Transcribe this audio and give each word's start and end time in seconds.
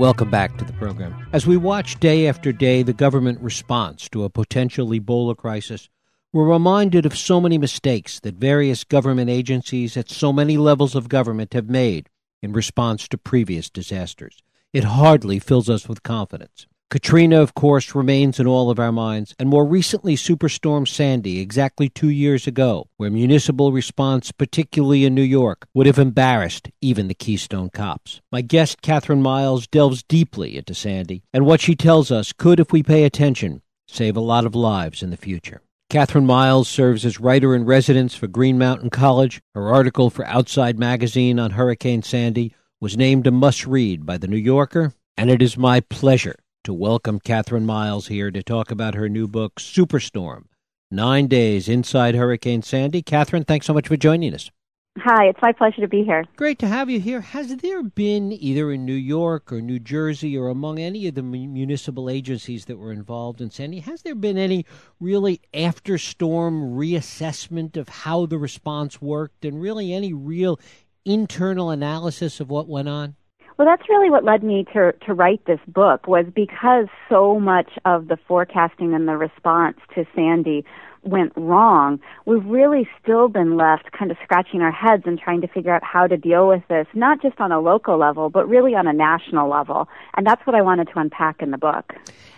Welcome 0.00 0.30
back 0.30 0.56
to 0.56 0.64
the 0.64 0.72
program. 0.72 1.14
As 1.34 1.46
we 1.46 1.58
watch 1.58 2.00
day 2.00 2.26
after 2.26 2.52
day 2.52 2.82
the 2.82 2.94
government 2.94 3.38
response 3.42 4.08
to 4.08 4.24
a 4.24 4.30
potential 4.30 4.88
Ebola 4.88 5.36
crisis, 5.36 5.90
we're 6.32 6.50
reminded 6.50 7.04
of 7.04 7.18
so 7.18 7.38
many 7.38 7.58
mistakes 7.58 8.18
that 8.20 8.36
various 8.36 8.82
government 8.82 9.28
agencies 9.28 9.98
at 9.98 10.08
so 10.08 10.32
many 10.32 10.56
levels 10.56 10.94
of 10.94 11.10
government 11.10 11.52
have 11.52 11.68
made 11.68 12.08
in 12.40 12.54
response 12.54 13.08
to 13.08 13.18
previous 13.18 13.68
disasters. 13.68 14.42
It 14.72 14.84
hardly 14.84 15.38
fills 15.38 15.68
us 15.68 15.86
with 15.86 16.02
confidence. 16.02 16.66
Katrina, 16.90 17.40
of 17.40 17.54
course, 17.54 17.94
remains 17.94 18.40
in 18.40 18.48
all 18.48 18.68
of 18.68 18.80
our 18.80 18.90
minds, 18.90 19.32
and 19.38 19.48
more 19.48 19.64
recently, 19.64 20.16
Superstorm 20.16 20.88
Sandy, 20.88 21.38
exactly 21.38 21.88
two 21.88 22.08
years 22.08 22.48
ago, 22.48 22.88
where 22.96 23.12
municipal 23.12 23.70
response, 23.70 24.32
particularly 24.32 25.04
in 25.04 25.14
New 25.14 25.22
York, 25.22 25.68
would 25.72 25.86
have 25.86 26.00
embarrassed 26.00 26.68
even 26.80 27.06
the 27.06 27.14
Keystone 27.14 27.70
cops. 27.70 28.20
My 28.32 28.40
guest, 28.40 28.82
Kathryn 28.82 29.20
Miles, 29.20 29.68
delves 29.68 30.02
deeply 30.02 30.56
into 30.56 30.74
Sandy, 30.74 31.22
and 31.32 31.46
what 31.46 31.60
she 31.60 31.76
tells 31.76 32.10
us 32.10 32.32
could, 32.32 32.58
if 32.58 32.72
we 32.72 32.82
pay 32.82 33.04
attention, 33.04 33.62
save 33.86 34.16
a 34.16 34.20
lot 34.20 34.44
of 34.44 34.56
lives 34.56 35.00
in 35.00 35.10
the 35.10 35.16
future. 35.16 35.62
Kathryn 35.90 36.26
Miles 36.26 36.68
serves 36.68 37.04
as 37.04 37.20
writer 37.20 37.54
in 37.54 37.66
residence 37.66 38.16
for 38.16 38.26
Green 38.26 38.58
Mountain 38.58 38.90
College. 38.90 39.40
Her 39.54 39.68
article 39.68 40.10
for 40.10 40.26
Outside 40.26 40.76
Magazine 40.76 41.38
on 41.38 41.52
Hurricane 41.52 42.02
Sandy 42.02 42.52
was 42.80 42.96
named 42.96 43.28
a 43.28 43.30
must 43.30 43.64
read 43.64 44.04
by 44.04 44.18
The 44.18 44.26
New 44.26 44.36
Yorker, 44.36 44.92
and 45.16 45.30
it 45.30 45.40
is 45.40 45.56
my 45.56 45.78
pleasure 45.78 46.34
to 46.64 46.74
welcome 46.74 47.18
Kathryn 47.18 47.64
Miles 47.64 48.08
here 48.08 48.30
to 48.30 48.42
talk 48.42 48.70
about 48.70 48.94
her 48.94 49.08
new 49.08 49.26
book, 49.26 49.54
Superstorm 49.54 50.44
Nine 50.90 51.26
Days 51.26 51.70
Inside 51.70 52.14
Hurricane 52.14 52.60
Sandy. 52.60 53.02
Kathryn, 53.02 53.46
thanks 53.46 53.66
so 53.66 53.72
much 53.72 53.88
for 53.88 53.96
joining 53.96 54.34
us. 54.34 54.50
Hi, 54.98 55.28
it's 55.28 55.40
my 55.40 55.52
pleasure 55.52 55.80
to 55.80 55.88
be 55.88 56.04
here. 56.04 56.24
Great 56.36 56.58
to 56.58 56.66
have 56.66 56.90
you 56.90 57.00
here. 57.00 57.22
Has 57.22 57.56
there 57.56 57.82
been, 57.82 58.32
either 58.32 58.70
in 58.72 58.84
New 58.84 58.92
York 58.92 59.50
or 59.50 59.62
New 59.62 59.78
Jersey 59.78 60.36
or 60.36 60.48
among 60.48 60.78
any 60.78 61.06
of 61.06 61.14
the 61.14 61.22
municipal 61.22 62.10
agencies 62.10 62.66
that 62.66 62.76
were 62.76 62.92
involved 62.92 63.40
in 63.40 63.50
Sandy, 63.50 63.80
has 63.80 64.02
there 64.02 64.14
been 64.14 64.36
any 64.36 64.66
really 64.98 65.40
after 65.54 65.96
storm 65.96 66.76
reassessment 66.76 67.78
of 67.78 67.88
how 67.88 68.26
the 68.26 68.36
response 68.36 69.00
worked 69.00 69.46
and 69.46 69.62
really 69.62 69.94
any 69.94 70.12
real 70.12 70.60
internal 71.06 71.70
analysis 71.70 72.38
of 72.38 72.50
what 72.50 72.68
went 72.68 72.88
on? 72.88 73.16
Well, 73.60 73.68
that's 73.68 73.90
really 73.90 74.08
what 74.08 74.24
led 74.24 74.42
me 74.42 74.64
to 74.72 74.92
to 75.06 75.12
write 75.12 75.44
this 75.44 75.60
book 75.68 76.08
was 76.08 76.24
because 76.34 76.86
so 77.10 77.38
much 77.38 77.72
of 77.84 78.08
the 78.08 78.16
forecasting 78.16 78.94
and 78.94 79.06
the 79.06 79.18
response 79.18 79.76
to 79.94 80.06
Sandy 80.14 80.64
went 81.02 81.34
wrong. 81.36 82.00
We've 82.24 82.46
really 82.46 82.88
still 83.02 83.28
been 83.28 83.58
left 83.58 83.92
kind 83.92 84.10
of 84.10 84.16
scratching 84.24 84.62
our 84.62 84.72
heads 84.72 85.02
and 85.04 85.18
trying 85.18 85.42
to 85.42 85.46
figure 85.46 85.74
out 85.74 85.84
how 85.84 86.06
to 86.06 86.16
deal 86.16 86.48
with 86.48 86.62
this, 86.70 86.86
not 86.94 87.20
just 87.20 87.38
on 87.38 87.52
a 87.52 87.60
local 87.60 87.98
level, 87.98 88.30
but 88.30 88.48
really 88.48 88.74
on 88.74 88.86
a 88.86 88.94
national 88.94 89.50
level. 89.50 89.90
And 90.16 90.26
that's 90.26 90.40
what 90.46 90.56
I 90.56 90.62
wanted 90.62 90.88
to 90.94 90.98
unpack 90.98 91.42
in 91.42 91.50
the 91.50 91.58
book. 91.58 91.92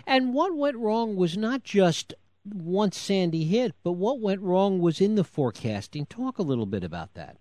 And 0.05 0.33
what 0.33 0.53
went 0.53 0.75
wrong 0.75 1.15
was 1.15 1.37
not 1.37 1.63
just 1.63 2.13
once 2.43 2.97
Sandy 2.97 3.45
hit, 3.45 3.75
but 3.81 3.93
what 3.93 4.19
went 4.19 4.41
wrong 4.41 4.79
was 4.79 4.99
in 4.99 5.15
the 5.15 5.23
forecasting. 5.23 6.05
Talk 6.05 6.37
a 6.37 6.43
little 6.43 6.65
bit 6.65 6.83
about 6.83 7.13
that. 7.13 7.37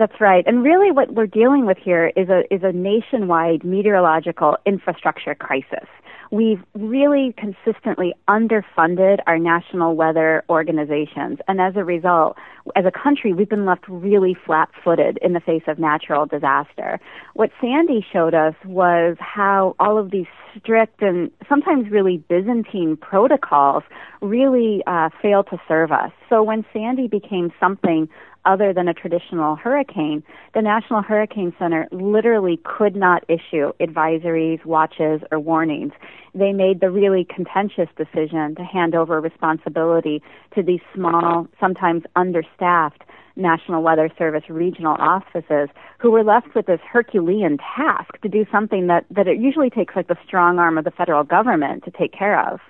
That's 0.00 0.18
right. 0.18 0.42
And 0.46 0.64
really 0.64 0.90
what 0.90 1.12
we're 1.12 1.26
dealing 1.26 1.66
with 1.66 1.76
here 1.76 2.10
is 2.16 2.30
a, 2.30 2.42
is 2.52 2.62
a 2.62 2.72
nationwide 2.72 3.64
meteorological 3.64 4.56
infrastructure 4.64 5.34
crisis. 5.34 5.86
We've 6.30 6.62
really 6.72 7.34
consistently 7.36 8.14
underfunded 8.26 9.18
our 9.26 9.38
national 9.38 9.96
weather 9.96 10.42
organizations. 10.48 11.40
And 11.48 11.60
as 11.60 11.74
a 11.76 11.84
result, 11.84 12.38
as 12.76 12.86
a 12.86 12.90
country, 12.90 13.34
we've 13.34 13.48
been 13.50 13.66
left 13.66 13.84
really 13.88 14.34
flat 14.46 14.70
footed 14.82 15.18
in 15.20 15.34
the 15.34 15.40
face 15.40 15.64
of 15.66 15.78
natural 15.78 16.24
disaster. 16.24 16.98
What 17.34 17.50
Sandy 17.60 18.02
showed 18.10 18.32
us 18.32 18.54
was 18.64 19.18
how 19.20 19.76
all 19.78 19.98
of 19.98 20.12
these 20.12 20.28
strict 20.58 21.02
and 21.02 21.30
sometimes 21.46 21.90
really 21.90 22.24
Byzantine 22.28 22.96
protocols 22.96 23.82
really 24.22 24.82
uh, 24.86 25.10
fail 25.20 25.44
to 25.44 25.60
serve 25.68 25.92
us. 25.92 26.12
So 26.30 26.42
when 26.42 26.64
Sandy 26.72 27.06
became 27.06 27.52
something 27.60 28.08
other 28.44 28.72
than 28.72 28.88
a 28.88 28.94
traditional 28.94 29.56
hurricane, 29.56 30.22
the 30.54 30.62
National 30.62 31.02
Hurricane 31.02 31.52
Center 31.58 31.86
literally 31.92 32.58
could 32.64 32.96
not 32.96 33.24
issue 33.28 33.72
advisories, 33.80 34.64
watches, 34.64 35.20
or 35.30 35.38
warnings. 35.38 35.92
They 36.34 36.52
made 36.52 36.80
the 36.80 36.90
really 36.90 37.24
contentious 37.24 37.88
decision 37.96 38.54
to 38.56 38.64
hand 38.64 38.94
over 38.94 39.20
responsibility 39.20 40.22
to 40.54 40.62
these 40.62 40.80
small, 40.94 41.48
sometimes 41.60 42.04
understaffed 42.16 43.02
National 43.36 43.82
Weather 43.82 44.10
Service 44.18 44.44
regional 44.48 44.96
offices 44.98 45.68
who 45.98 46.10
were 46.10 46.24
left 46.24 46.54
with 46.54 46.66
this 46.66 46.80
Herculean 46.90 47.58
task 47.58 48.20
to 48.22 48.28
do 48.28 48.44
something 48.50 48.86
that, 48.88 49.04
that 49.10 49.26
it 49.26 49.38
usually 49.38 49.70
takes 49.70 49.96
like 49.96 50.08
the 50.08 50.16
strong 50.26 50.58
arm 50.58 50.78
of 50.78 50.84
the 50.84 50.90
federal 50.90 51.24
government 51.24 51.84
to 51.84 51.90
take 51.90 52.12
care 52.12 52.40
of. 52.48 52.60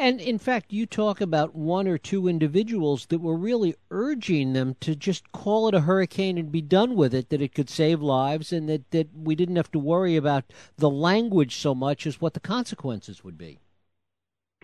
And 0.00 0.18
in 0.18 0.38
fact, 0.38 0.72
you 0.72 0.86
talk 0.86 1.20
about 1.20 1.54
one 1.54 1.86
or 1.86 1.98
two 1.98 2.26
individuals 2.26 3.04
that 3.10 3.18
were 3.18 3.36
really 3.36 3.74
urging 3.90 4.54
them 4.54 4.74
to 4.80 4.96
just 4.96 5.30
call 5.32 5.68
it 5.68 5.74
a 5.74 5.80
hurricane 5.80 6.38
and 6.38 6.50
be 6.50 6.62
done 6.62 6.94
with 6.94 7.12
it, 7.12 7.28
that 7.28 7.42
it 7.42 7.54
could 7.54 7.68
save 7.68 8.00
lives 8.00 8.50
and 8.50 8.66
that, 8.70 8.90
that 8.92 9.08
we 9.14 9.34
didn't 9.34 9.56
have 9.56 9.70
to 9.72 9.78
worry 9.78 10.16
about 10.16 10.44
the 10.78 10.88
language 10.88 11.56
so 11.56 11.74
much 11.74 12.06
as 12.06 12.18
what 12.18 12.32
the 12.32 12.40
consequences 12.40 13.22
would 13.22 13.36
be. 13.36 13.58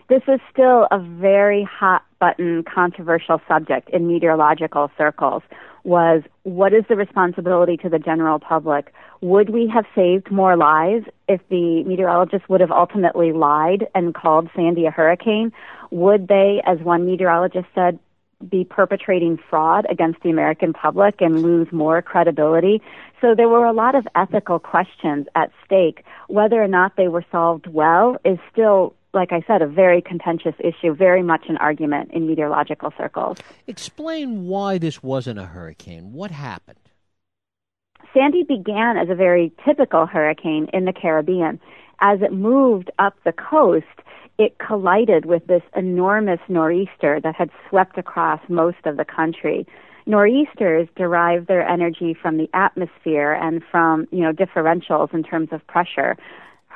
This 0.09 0.23
is 0.27 0.39
still 0.51 0.87
a 0.89 0.97
very 0.97 1.61
hot 1.71 2.03
button 2.17 2.63
controversial 2.63 3.39
subject 3.47 3.91
in 3.91 4.07
meteorological 4.07 4.89
circles 4.97 5.43
was 5.87 6.21
what 6.43 6.73
is 6.73 6.83
the 6.89 6.97
responsibility 6.97 7.77
to 7.77 7.87
the 7.87 7.97
general 7.97 8.39
public? 8.39 8.93
Would 9.21 9.49
we 9.49 9.71
have 9.73 9.85
saved 9.95 10.29
more 10.29 10.57
lives 10.57 11.05
if 11.29 11.39
the 11.49 11.85
meteorologists 11.85 12.49
would 12.49 12.59
have 12.59 12.71
ultimately 12.71 13.31
lied 13.31 13.87
and 13.95 14.13
called 14.13 14.49
Sandy 14.53 14.85
a 14.85 14.91
hurricane? 14.91 15.53
Would 15.89 16.27
they, 16.27 16.61
as 16.65 16.79
one 16.79 17.05
meteorologist 17.05 17.67
said, 17.73 17.99
be 18.49 18.65
perpetrating 18.65 19.39
fraud 19.49 19.87
against 19.89 20.21
the 20.23 20.29
American 20.29 20.73
public 20.73 21.21
and 21.21 21.41
lose 21.41 21.71
more 21.71 22.01
credibility? 22.01 22.81
So 23.21 23.33
there 23.33 23.47
were 23.47 23.65
a 23.65 23.71
lot 23.71 23.95
of 23.95 24.05
ethical 24.13 24.59
questions 24.59 25.27
at 25.35 25.51
stake. 25.65 26.03
Whether 26.27 26.61
or 26.61 26.67
not 26.67 26.97
they 26.97 27.07
were 27.07 27.23
solved 27.31 27.65
well 27.65 28.17
is 28.25 28.39
still 28.51 28.93
like 29.17 29.33
I 29.33 29.41
said, 29.45 29.61
a 29.61 29.67
very 29.67 30.01
contentious 30.01 30.53
issue, 30.59 30.93
very 30.95 31.23
much 31.23 31.45
an 31.49 31.57
argument 31.57 32.11
in 32.13 32.27
meteorological 32.27 32.93
circles. 32.97 33.37
Explain 33.65 34.47
why 34.47 34.77
this 34.77 35.03
wasn't 35.03 35.39
a 35.39 35.45
hurricane. 35.45 36.13
What 36.13 36.31
happened? 36.31 36.77
Sandy 38.13 38.43
began 38.43 38.95
as 38.95 39.09
a 39.09 39.15
very 39.15 39.51
typical 39.65 40.05
hurricane 40.05 40.67
in 40.71 40.85
the 40.85 40.93
Caribbean. 40.93 41.59
As 41.99 42.21
it 42.21 42.31
moved 42.31 42.91
up 42.99 43.15
the 43.25 43.33
coast, 43.33 43.85
it 44.37 44.57
collided 44.59 45.25
with 45.25 45.47
this 45.47 45.63
enormous 45.75 46.39
nor'easter 46.47 47.19
that 47.21 47.35
had 47.35 47.49
swept 47.67 47.97
across 47.97 48.39
most 48.47 48.85
of 48.85 48.97
the 48.97 49.05
country. 49.05 49.65
Nor'easters 50.05 50.87
derive 50.95 51.47
their 51.47 51.67
energy 51.67 52.13
from 52.13 52.37
the 52.37 52.49
atmosphere 52.53 53.33
and 53.33 53.63
from, 53.69 54.07
you 54.11 54.21
know, 54.21 54.31
differentials 54.31 55.13
in 55.13 55.23
terms 55.23 55.49
of 55.51 55.65
pressure. 55.67 56.15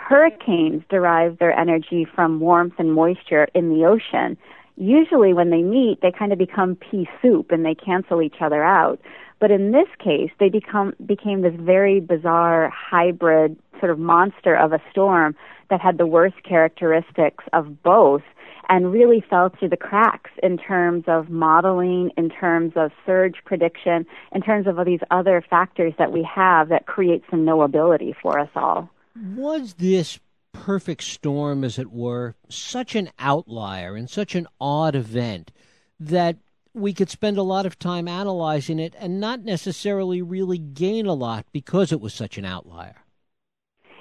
Hurricanes 0.08 0.84
derive 0.90 1.38
their 1.38 1.58
energy 1.58 2.06
from 2.06 2.40
warmth 2.40 2.74
and 2.80 2.92
moisture 2.92 3.48
in 3.54 3.70
the 3.70 3.86
ocean. 3.86 4.36
Usually, 4.76 5.32
when 5.32 5.52
they 5.52 5.62
meet, 5.62 6.02
they 6.02 6.12
kind 6.12 6.34
of 6.34 6.40
become 6.40 6.76
pea 6.76 7.08
soup 7.22 7.52
and 7.52 7.64
they 7.64 7.76
cancel 7.76 8.22
each 8.22 8.42
other 8.42 8.64
out. 8.64 9.00
But 9.40 9.52
in 9.52 9.72
this 9.72 9.88
case, 10.00 10.32
they 10.40 10.50
become 10.50 10.94
became 11.06 11.42
this 11.42 11.54
very 11.56 12.00
bizarre 12.00 12.70
hybrid 12.70 13.58
sort 13.80 13.92
of 13.92 14.00
monster 14.00 14.56
of 14.56 14.74
a 14.74 14.82
storm 14.92 15.36
that 15.70 15.82
had 15.82 15.98
the 15.98 16.08
worst 16.08 16.42
characteristics 16.44 17.44
of 17.54 17.84
both 17.84 18.24
and 18.70 18.92
really 18.92 19.24
fell 19.30 19.50
through 19.50 19.70
the 19.70 19.78
cracks 19.78 20.32
in 20.42 20.58
terms 20.58 21.04
of 21.08 21.30
modeling, 21.30 22.12
in 22.18 22.30
terms 22.30 22.74
of 22.76 22.92
surge 23.06 23.36
prediction, 23.46 24.06
in 24.34 24.42
terms 24.42 24.66
of 24.66 24.80
all 24.80 24.86
these 24.86 25.00
other 25.12 25.44
factors 25.48 25.94
that 26.00 26.12
we 26.12 26.24
have 26.24 26.70
that 26.70 26.86
create 26.86 27.24
some 27.30 27.46
knowability 27.46 28.14
for 28.22 28.40
us 28.40 28.50
all. 28.56 28.90
Was 29.16 29.76
this 29.76 30.20
perfect 30.54 31.04
storm, 31.04 31.64
as 31.64 31.80
it 31.80 31.92
were, 31.92 32.36
such 32.50 32.96
an 32.96 33.10
outlier 33.20 33.96
and 33.96 34.10
such 34.10 34.36
an 34.36 34.48
odd 34.60 34.96
event 34.96 35.52
that 36.00 36.38
we 36.74 36.94
could 36.94 37.10
spend 37.10 37.38
a 37.38 37.44
lot 37.44 37.66
of 37.66 37.78
time 37.78 38.08
analyzing 38.08 38.80
it 38.80 38.96
and 38.98 39.20
not 39.20 39.44
necessarily 39.44 40.22
really 40.22 40.58
gain 40.58 41.06
a 41.06 41.14
lot 41.14 41.46
because 41.52 41.92
it 41.92 42.02
was 42.02 42.14
such 42.14 42.38
an 42.38 42.46
outlier? 42.46 43.01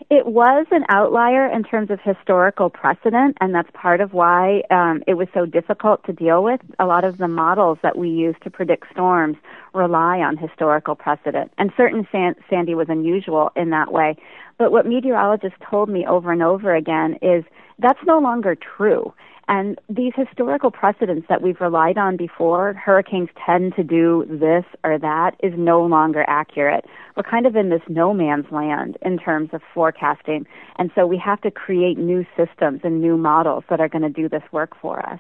It 0.09 0.27
was 0.27 0.67
an 0.71 0.85
outlier 0.89 1.47
in 1.47 1.63
terms 1.63 1.91
of 1.91 2.01
historical 2.01 2.71
precedent, 2.71 3.37
and 3.41 3.55
that's 3.55 3.69
part 3.75 4.01
of 4.01 4.15
why 4.15 4.63
um, 4.71 5.03
it 5.07 5.15
was 5.15 5.29
so 5.35 5.45
difficult 5.45 6.05
to 6.07 6.13
deal 6.13 6.43
with. 6.43 6.61
A 6.79 6.87
lot 6.87 7.05
of 7.05 7.19
the 7.19 7.29
models 7.29 7.79
that 7.83 7.99
we 7.99 8.09
use 8.09 8.37
to 8.43 8.51
predict 8.51 8.91
storms 8.93 9.37
rely 9.75 10.21
on 10.21 10.37
historical 10.37 10.95
precedent, 10.95 11.53
and 11.59 11.71
certain 11.77 12.09
San- 12.11 12.37
Sandy 12.49 12.75
was 12.75 12.89
unusual 12.89 13.51
in 13.57 13.71
that 13.71 13.93
way. 13.93 14.17
But 14.59 14.73
what 14.73 14.87
meteorologists 14.87 15.59
told 15.69 15.89
me 15.89 16.07
over 16.07 16.33
and 16.33 16.43
over 16.43 16.75
again 16.75 17.19
is 17.21 17.45
that's 17.79 18.01
no 18.07 18.19
longer 18.19 18.55
true. 18.55 19.13
And 19.51 19.81
these 19.89 20.13
historical 20.15 20.71
precedents 20.71 21.27
that 21.29 21.43
we've 21.43 21.61
relied 21.61 21.99
on 21.99 22.17
before, 22.17 22.73
hurricanes 22.75 23.31
tend 23.45 23.75
to 23.75 23.83
do 23.83 24.25
this 24.31 24.65
or 24.85 24.97
that, 24.97 25.33
is 25.43 25.53
no 25.57 25.85
longer 25.85 26.25
accurate. 26.29 26.85
We're 27.17 27.25
kind 27.25 27.47
of 27.47 27.57
in 27.57 27.69
this 27.69 27.83
no 27.89 28.15
man's 28.15 28.47
land 28.53 28.97
in 29.03 29.19
terms 29.19 29.51
of 29.53 29.61
forecasting. 29.75 30.47
And 30.77 30.93
so 30.95 31.05
we 31.05 31.19
have 31.19 31.41
to 31.41 31.51
create 31.51 31.99
new 31.99 32.25
systems 32.37 32.83
and 32.85 33.01
new 33.01 33.17
models 33.17 33.65
that 33.71 33.81
are 33.81 33.89
going 33.89 34.03
to 34.03 34.09
do 34.09 34.29
this 34.29 34.45
work 34.53 34.77
for 34.81 35.05
us. 35.05 35.19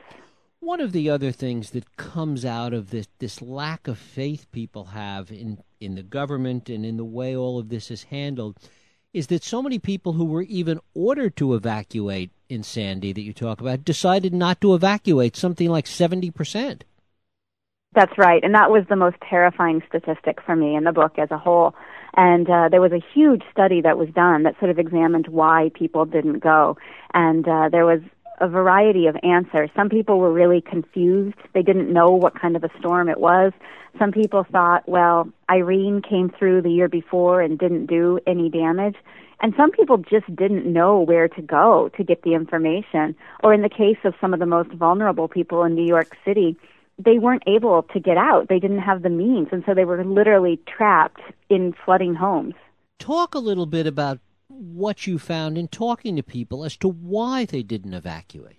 One 0.61 0.81
of 0.81 0.93
the 0.93 1.11
other 1.11 1.33
things 1.33 1.71
that 1.71 1.97
comes 1.97 2.45
out 2.45 2.73
of 2.73 2.91
this 2.91 3.09
this 3.19 3.43
lack 3.43 3.89
of 3.89 3.99
faith 3.99 4.47
people 4.53 4.85
have 4.85 5.33
in, 5.33 5.59
in 5.81 5.97
the 5.97 6.05
government 6.05 6.71
and 6.71 6.87
in 6.87 6.99
the 6.99 7.05
way 7.05 7.35
all 7.35 7.59
of 7.59 7.69
this 7.69 7.91
is 7.91 8.05
handled 8.05 8.59
is 9.13 9.27
that 9.27 9.43
so 9.43 9.61
many 9.61 9.81
people 9.81 10.13
who 10.13 10.27
were 10.27 10.43
even 10.43 10.79
ordered 10.95 11.35
to 11.35 11.55
evacuate 11.55 12.31
in 12.51 12.63
Sandy 12.63 13.13
that 13.13 13.23
you 13.23 13.33
talk 13.33 13.61
about 13.61 13.85
decided 13.85 14.35
not 14.35 14.61
to 14.61 14.75
evacuate, 14.75 15.37
something 15.37 15.69
like 15.69 15.87
70%. 15.87 16.83
That's 17.93 18.17
right. 18.17 18.43
And 18.45 18.55
that 18.55 18.71
was 18.71 18.85
the 18.89 18.97
most 18.97 19.17
terrifying 19.29 19.83
statistic 19.89 20.41
for 20.45 20.55
me 20.55 20.77
in 20.77 20.85
the 20.85 20.93
book 20.93 21.19
as 21.19 21.31
a 21.31 21.39
whole. 21.39 21.75
And 22.17 22.49
uh, 22.49 22.69
there 22.69 22.81
was 22.81 22.93
a 22.93 23.03
huge 23.15 23.43
study 23.51 23.81
that 23.83 23.99
was 23.99 24.09
done 24.11 24.45
that 24.45 24.59
sort 24.59 24.71
of 24.71 24.79
examined 24.79 25.29
why 25.29 25.71
people 25.75 26.05
didn't 26.05 26.41
go. 26.41 26.77
And 27.15 27.47
uh, 27.47 27.69
there 27.71 27.87
was 27.87 28.01
a 28.41 28.49
variety 28.49 29.07
of 29.07 29.17
answers. 29.23 29.71
Some 29.77 29.89
people 29.89 30.19
were 30.19 30.33
really 30.33 30.61
confused. 30.61 31.37
They 31.55 31.63
didn't 31.63 31.93
know 31.93 32.11
what 32.11 32.41
kind 32.41 32.57
of 32.57 32.65
a 32.65 32.71
storm 32.79 33.09
it 33.09 33.21
was. 33.21 33.53
Some 33.99 34.13
people 34.13 34.45
thought, 34.51 34.89
well, 34.89 35.29
Irene 35.51 36.03
came 36.03 36.31
through 36.31 36.63
the 36.63 36.71
year 36.71 36.89
before 36.89 37.41
and 37.41 37.59
didn't 37.59 37.87
do 37.87 38.19
any 38.27 38.49
damage. 38.49 38.97
And 39.43 39.55
some 39.57 39.71
people 39.71 39.99
just 39.99 40.35
didn't 40.35 40.71
know 40.71 41.01
where 41.01 41.29
to 41.29 41.43
go 41.43 41.91
to 41.97 42.05
get 42.05 42.23
the 42.23 42.35
information. 42.35 43.15
Or 43.43 43.55
in 43.55 43.63
the 43.63 43.69
case 43.69 43.99
of 44.05 44.15
some 44.21 44.35
of 44.35 44.41
the 44.41 44.47
most 44.47 44.71
vulnerable 44.73 45.29
people 45.29 45.63
in 45.65 45.75
New 45.75 45.87
York 45.87 46.17
City, 46.25 46.57
they 46.99 47.19
weren't 47.19 47.43
able 47.47 47.83
to 47.85 48.01
get 48.01 48.19
out. 48.19 48.49
They 48.49 48.59
didn't 48.59 48.81
have 48.81 49.03
the 49.03 49.09
means. 49.09 49.49
And 49.51 49.63
so 49.67 49.75
they 49.75 49.85
were 49.85 50.05
literally 50.05 50.61
trapped 50.67 51.21
in 51.49 51.75
flooding 51.85 52.15
homes. 52.15 52.55
Talk 52.99 53.35
a 53.35 53.39
little 53.39 53.67
bit 53.67 53.87
about 53.87 54.19
what 54.51 55.07
you 55.07 55.19
found 55.19 55.57
in 55.57 55.69
talking 55.69 56.17
to 56.17 56.23
people 56.23 56.65
as 56.65 56.77
to 56.79 56.89
why 56.89 57.45
they 57.45 57.63
didn't 57.63 57.95
evacuate. 57.95 58.57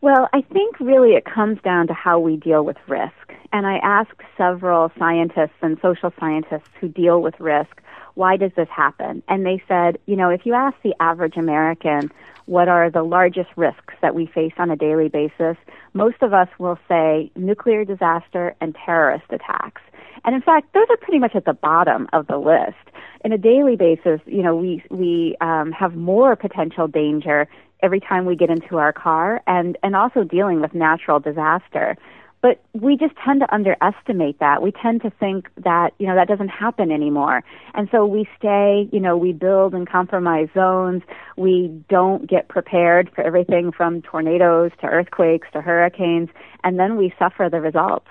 Well, 0.00 0.28
I 0.32 0.42
think 0.42 0.78
really 0.78 1.10
it 1.10 1.24
comes 1.24 1.58
down 1.62 1.88
to 1.88 1.92
how 1.92 2.20
we 2.20 2.36
deal 2.36 2.64
with 2.64 2.76
risk. 2.86 3.12
And 3.52 3.66
I 3.66 3.78
asked 3.78 4.20
several 4.36 4.92
scientists 4.98 5.58
and 5.60 5.78
social 5.82 6.12
scientists 6.20 6.70
who 6.80 6.88
deal 6.88 7.20
with 7.20 7.34
risk, 7.40 7.80
why 8.18 8.36
does 8.36 8.50
this 8.56 8.68
happen? 8.68 9.22
And 9.28 9.46
they 9.46 9.62
said, 9.68 9.96
you 10.06 10.16
know, 10.16 10.28
if 10.28 10.44
you 10.44 10.52
ask 10.52 10.76
the 10.82 10.92
average 10.98 11.36
American 11.36 12.10
what 12.46 12.66
are 12.66 12.90
the 12.90 13.04
largest 13.04 13.50
risks 13.54 13.94
that 14.02 14.12
we 14.12 14.26
face 14.26 14.54
on 14.58 14.72
a 14.72 14.76
daily 14.76 15.08
basis, 15.08 15.56
most 15.92 16.16
of 16.20 16.32
us 16.32 16.48
will 16.58 16.80
say 16.88 17.30
nuclear 17.36 17.84
disaster 17.84 18.56
and 18.60 18.76
terrorist 18.84 19.26
attacks. 19.30 19.82
And 20.24 20.34
in 20.34 20.42
fact, 20.42 20.74
those 20.74 20.86
are 20.90 20.96
pretty 20.96 21.20
much 21.20 21.36
at 21.36 21.44
the 21.44 21.52
bottom 21.52 22.08
of 22.12 22.26
the 22.26 22.38
list. 22.38 22.84
In 23.24 23.30
a 23.32 23.38
daily 23.38 23.76
basis, 23.76 24.20
you 24.26 24.42
know, 24.42 24.56
we 24.56 24.82
we 24.90 25.36
um, 25.40 25.70
have 25.70 25.94
more 25.94 26.34
potential 26.34 26.88
danger 26.88 27.46
every 27.84 28.00
time 28.00 28.26
we 28.26 28.34
get 28.34 28.50
into 28.50 28.78
our 28.78 28.92
car, 28.92 29.42
and 29.46 29.78
and 29.84 29.94
also 29.94 30.24
dealing 30.24 30.60
with 30.60 30.74
natural 30.74 31.20
disaster. 31.20 31.96
But 32.40 32.62
we 32.72 32.96
just 32.96 33.14
tend 33.24 33.40
to 33.40 33.52
underestimate 33.52 34.38
that. 34.38 34.62
We 34.62 34.70
tend 34.70 35.02
to 35.02 35.10
think 35.10 35.48
that, 35.64 35.90
you 35.98 36.06
know, 36.06 36.14
that 36.14 36.28
doesn't 36.28 36.50
happen 36.50 36.92
anymore. 36.92 37.42
And 37.74 37.88
so 37.90 38.06
we 38.06 38.28
stay, 38.38 38.88
you 38.92 39.00
know, 39.00 39.16
we 39.16 39.32
build 39.32 39.74
and 39.74 39.88
compromise 39.88 40.48
zones. 40.54 41.02
We 41.36 41.82
don't 41.88 42.30
get 42.30 42.48
prepared 42.48 43.10
for 43.12 43.22
everything 43.22 43.72
from 43.72 44.02
tornadoes 44.02 44.70
to 44.80 44.86
earthquakes 44.86 45.48
to 45.52 45.60
hurricanes, 45.60 46.28
and 46.62 46.78
then 46.78 46.96
we 46.96 47.12
suffer 47.18 47.48
the 47.50 47.60
results. 47.60 48.06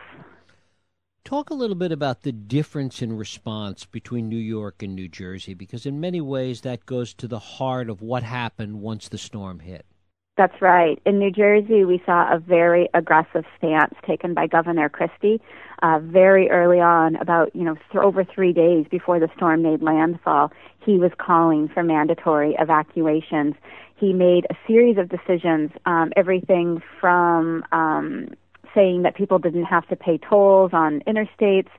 Talk 1.23 1.49
a 1.49 1.53
little 1.53 1.75
bit 1.75 1.91
about 1.91 2.21
the 2.21 2.31
difference 2.31 3.01
in 3.01 3.17
response 3.17 3.85
between 3.85 4.29
New 4.29 4.37
York 4.37 4.81
and 4.81 4.95
New 4.95 5.09
Jersey, 5.09 5.53
because 5.53 5.85
in 5.85 5.99
many 5.99 6.21
ways 6.21 6.61
that 6.61 6.85
goes 6.85 7.13
to 7.15 7.27
the 7.27 7.39
heart 7.39 7.89
of 7.89 8.01
what 8.01 8.23
happened 8.23 8.81
once 8.81 9.09
the 9.09 9.17
storm 9.17 9.59
hit. 9.59 9.85
That's 10.37 10.61
right. 10.61 11.01
In 11.03 11.17
New 11.17 11.31
Jersey, 11.31 11.83
we 11.83 12.01
saw 12.05 12.31
a 12.31 12.37
very 12.37 12.87
aggressive 12.93 13.43
stance 13.57 13.95
taken 14.05 14.35
by 14.35 14.45
Governor 14.45 14.87
Christie 14.87 15.41
uh, 15.81 15.99
very 15.99 16.49
early 16.51 16.79
on, 16.79 17.15
about 17.15 17.55
you 17.55 17.63
know 17.63 17.75
th- 17.91 18.03
over 18.03 18.23
three 18.23 18.53
days 18.53 18.85
before 18.91 19.19
the 19.19 19.29
storm 19.35 19.63
made 19.63 19.81
landfall. 19.81 20.51
He 20.85 20.99
was 20.99 21.11
calling 21.17 21.69
for 21.69 21.81
mandatory 21.81 22.55
evacuations. 22.59 23.55
He 23.95 24.13
made 24.13 24.45
a 24.51 24.55
series 24.67 24.97
of 24.99 25.09
decisions, 25.09 25.71
um, 25.87 26.13
everything 26.15 26.83
from 27.01 27.65
um, 27.71 28.29
saying 28.73 29.03
that 29.03 29.15
people 29.15 29.39
didn't 29.39 29.65
have 29.65 29.87
to 29.87 29.95
pay 29.95 30.17
tolls 30.17 30.71
on 30.73 31.01
interstates 31.01 31.69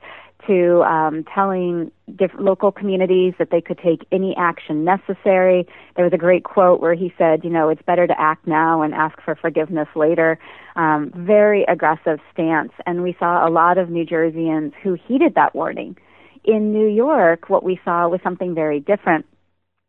to 0.46 0.82
um, 0.82 1.24
telling 1.34 1.90
different 2.14 2.44
local 2.44 2.70
communities 2.70 3.34
that 3.38 3.50
they 3.50 3.60
could 3.60 3.78
take 3.78 4.06
any 4.12 4.34
action 4.36 4.84
necessary. 4.84 5.66
There 5.96 6.04
was 6.04 6.14
a 6.14 6.18
great 6.18 6.44
quote 6.44 6.80
where 6.80 6.94
he 6.94 7.12
said, 7.18 7.42
you 7.44 7.50
know, 7.50 7.68
it's 7.68 7.82
better 7.82 8.06
to 8.06 8.20
act 8.20 8.46
now 8.46 8.82
and 8.82 8.94
ask 8.94 9.20
for 9.22 9.34
forgiveness 9.34 9.88
later. 9.96 10.38
Um, 10.76 11.12
very 11.14 11.64
aggressive 11.64 12.20
stance. 12.32 12.72
And 12.86 13.02
we 13.02 13.16
saw 13.18 13.46
a 13.46 13.50
lot 13.50 13.78
of 13.78 13.90
New 13.90 14.06
Jerseyans 14.06 14.74
who 14.82 14.94
heeded 14.94 15.34
that 15.34 15.54
warning. 15.54 15.96
In 16.44 16.72
New 16.72 16.86
York, 16.86 17.50
what 17.50 17.64
we 17.64 17.80
saw 17.84 18.08
was 18.08 18.20
something 18.22 18.54
very 18.54 18.80
different. 18.80 19.26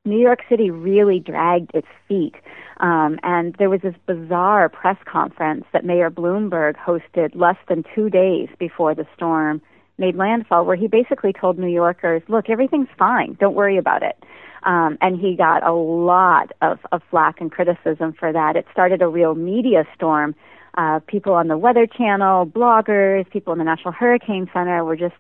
New 0.10 0.20
York 0.20 0.40
City 0.50 0.70
really 0.70 1.20
dragged 1.20 1.72
its 1.74 1.88
feet. 2.08 2.36
Um, 2.78 3.20
and 3.24 3.56
there 3.60 3.70
was 3.70 3.82
this 3.82 3.96
bizarre 4.06 4.70
press 4.70 4.98
conference 5.06 5.66
that 5.74 5.84
Mayor 5.86 6.10
Bloomberg 6.10 6.76
hosted 6.78 7.36
less 7.36 7.58
than 7.68 7.84
two 7.94 8.10
days 8.10 8.48
before 8.58 8.96
the 8.96 9.06
storm 9.16 9.62
made 9.98 10.16
landfall, 10.16 10.66
where 10.66 10.78
he 10.78 10.88
basically 10.88 11.34
told 11.34 11.60
New 11.60 11.68
Yorkers, 11.68 12.22
look, 12.30 12.50
everything's 12.50 12.88
fine. 12.98 13.36
Don't 13.40 13.54
worry 13.54 13.78
about 13.78 14.02
it. 14.02 14.24
Um, 14.64 14.98
and 15.02 15.20
he 15.20 15.36
got 15.36 15.66
a 15.66 15.74
lot 15.74 16.52
of, 16.62 16.80
of 16.92 17.02
flack 17.10 17.40
and 17.42 17.52
criticism 17.52 18.14
for 18.14 18.32
that. 18.32 18.56
It 18.56 18.66
started 18.72 19.02
a 19.02 19.08
real 19.08 19.36
media 19.36 19.86
storm. 19.96 20.36
Uh, 20.78 21.00
people 21.08 21.34
on 21.34 21.48
the 21.48 21.58
Weather 21.58 21.88
Channel, 21.88 22.46
bloggers, 22.46 23.30
people 23.30 23.52
in 23.54 23.60
the 23.60 23.66
National 23.66 23.92
Hurricane 23.92 24.50
Center 24.54 24.84
were 24.86 24.96
just 24.96 25.16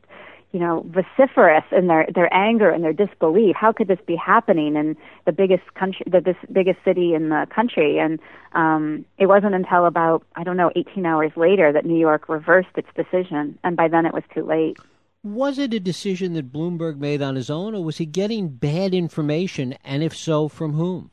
you 0.52 0.60
know, 0.60 0.86
vociferous 0.88 1.64
in 1.72 1.88
their 1.88 2.08
their 2.14 2.34
anger 2.34 2.70
and 2.72 2.84
their 2.84 2.94
disbelief. 2.94 3.56
How 3.56 3.72
could 3.72 3.88
this 3.88 4.00
be 4.08 4.16
happening 4.16 4.76
in 4.76 4.98
the 5.26 5.32
biggest 5.32 5.74
country, 5.76 6.06
the 6.10 6.22
this 6.22 6.38
biggest 6.52 6.80
city 6.84 7.14
in 7.14 7.30
the 7.30 7.46
country? 7.54 8.00
And 8.00 8.20
um, 8.54 9.06
it 9.18 9.28
wasn't 9.28 9.54
until 9.54 9.86
about 9.86 10.24
I 10.36 10.44
don't 10.44 10.58
know 10.58 10.72
18 10.76 11.06
hours 11.06 11.32
later 11.36 11.72
that 11.72 11.86
New 11.86 12.00
York 12.00 12.30
reversed 12.30 12.70
its 12.76 12.90
decision, 12.96 13.60
and 13.64 13.78
by 13.78 13.88
then 13.88 14.06
it 14.06 14.14
was 14.14 14.24
too 14.34 14.44
late. 14.44 14.78
Was 15.22 15.60
it 15.60 15.74
a 15.74 15.80
decision 15.80 16.34
that 16.34 16.52
Bloomberg 16.52 16.98
made 16.98 17.22
on 17.22 17.36
his 17.36 17.50
own, 17.50 17.76
or 17.76 17.84
was 17.84 17.98
he 17.98 18.06
getting 18.06 18.48
bad 18.48 18.94
information? 18.94 19.76
And 19.84 20.02
if 20.02 20.16
so, 20.16 20.48
from 20.48 20.74
whom? 20.74 21.12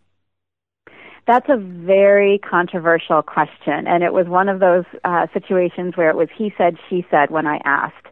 That's 1.27 1.49
a 1.49 1.57
very 1.57 2.39
controversial 2.39 3.21
question, 3.21 3.89
and 3.89 4.05
it 4.05 4.13
was 4.13 4.29
one 4.29 4.49
of 4.49 4.61
those 4.61 4.85
uh, 5.05 5.27
situations 5.35 5.97
where 5.97 6.09
it 6.09 6.17
was 6.17 6.29
he 6.35 6.55
said, 6.57 6.77
she 6.89 7.05
said 7.11 7.31
when 7.31 7.47
I 7.47 7.61
asked. 7.65 8.07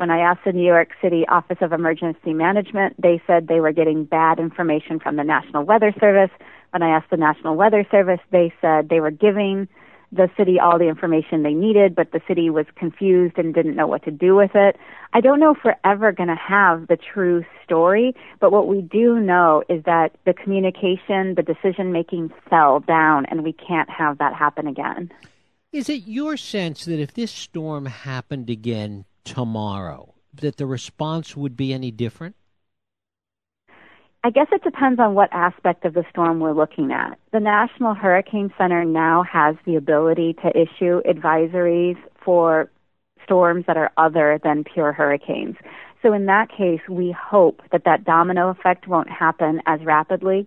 When 0.00 0.10
I 0.10 0.20
asked 0.20 0.46
the 0.46 0.52
New 0.52 0.64
York 0.64 0.92
City 1.02 1.26
Office 1.28 1.58
of 1.60 1.74
Emergency 1.74 2.32
Management, 2.32 2.98
they 2.98 3.20
said 3.26 3.48
they 3.48 3.60
were 3.60 3.70
getting 3.70 4.04
bad 4.04 4.38
information 4.38 4.98
from 4.98 5.16
the 5.16 5.24
National 5.24 5.62
Weather 5.62 5.92
Service. 6.00 6.30
When 6.70 6.82
I 6.82 6.88
asked 6.88 7.10
the 7.10 7.18
National 7.18 7.54
Weather 7.54 7.86
Service, 7.90 8.20
they 8.30 8.50
said 8.62 8.88
they 8.88 9.00
were 9.00 9.10
giving 9.10 9.68
the 10.10 10.30
city 10.38 10.58
all 10.58 10.78
the 10.78 10.88
information 10.88 11.42
they 11.42 11.52
needed, 11.52 11.94
but 11.94 12.12
the 12.12 12.22
city 12.26 12.48
was 12.48 12.64
confused 12.76 13.36
and 13.36 13.52
didn't 13.52 13.76
know 13.76 13.86
what 13.86 14.02
to 14.04 14.10
do 14.10 14.34
with 14.34 14.52
it. 14.54 14.78
I 15.12 15.20
don't 15.20 15.38
know 15.38 15.50
if 15.50 15.58
we're 15.62 15.76
ever 15.84 16.12
going 16.12 16.30
to 16.30 16.34
have 16.34 16.86
the 16.86 16.96
true 16.96 17.44
story, 17.62 18.14
but 18.40 18.52
what 18.52 18.68
we 18.68 18.80
do 18.80 19.20
know 19.20 19.64
is 19.68 19.84
that 19.84 20.16
the 20.24 20.32
communication, 20.32 21.34
the 21.34 21.42
decision 21.42 21.92
making 21.92 22.32
fell 22.48 22.80
down, 22.80 23.26
and 23.26 23.44
we 23.44 23.52
can't 23.52 23.90
have 23.90 24.16
that 24.16 24.32
happen 24.32 24.66
again. 24.66 25.12
Is 25.72 25.90
it 25.90 26.06
your 26.06 26.38
sense 26.38 26.86
that 26.86 26.98
if 26.98 27.12
this 27.12 27.30
storm 27.30 27.84
happened 27.84 28.48
again 28.48 29.04
tomorrow, 29.30 30.12
that 30.34 30.56
the 30.56 30.66
response 30.66 31.36
would 31.36 31.56
be 31.56 31.72
any 31.72 31.92
different? 31.92 32.34
I 34.22 34.30
guess 34.30 34.48
it 34.52 34.62
depends 34.62 35.00
on 35.00 35.14
what 35.14 35.30
aspect 35.32 35.84
of 35.84 35.94
the 35.94 36.04
storm 36.10 36.40
we're 36.40 36.52
looking 36.52 36.90
at. 36.92 37.18
The 37.32 37.40
National 37.40 37.94
Hurricane 37.94 38.52
Center 38.58 38.84
now 38.84 39.22
has 39.22 39.54
the 39.64 39.76
ability 39.76 40.34
to 40.42 40.48
issue 40.48 41.00
advisories 41.08 41.96
for 42.22 42.70
storms 43.24 43.64
that 43.66 43.76
are 43.76 43.92
other 43.96 44.38
than 44.42 44.64
pure 44.64 44.92
hurricanes. 44.92 45.56
So 46.02 46.12
in 46.12 46.26
that 46.26 46.48
case, 46.50 46.80
we 46.88 47.12
hope 47.18 47.62
that 47.70 47.84
that 47.84 48.04
domino 48.04 48.50
effect 48.50 48.88
won't 48.88 49.08
happen 49.08 49.62
as 49.66 49.80
rapidly. 49.84 50.46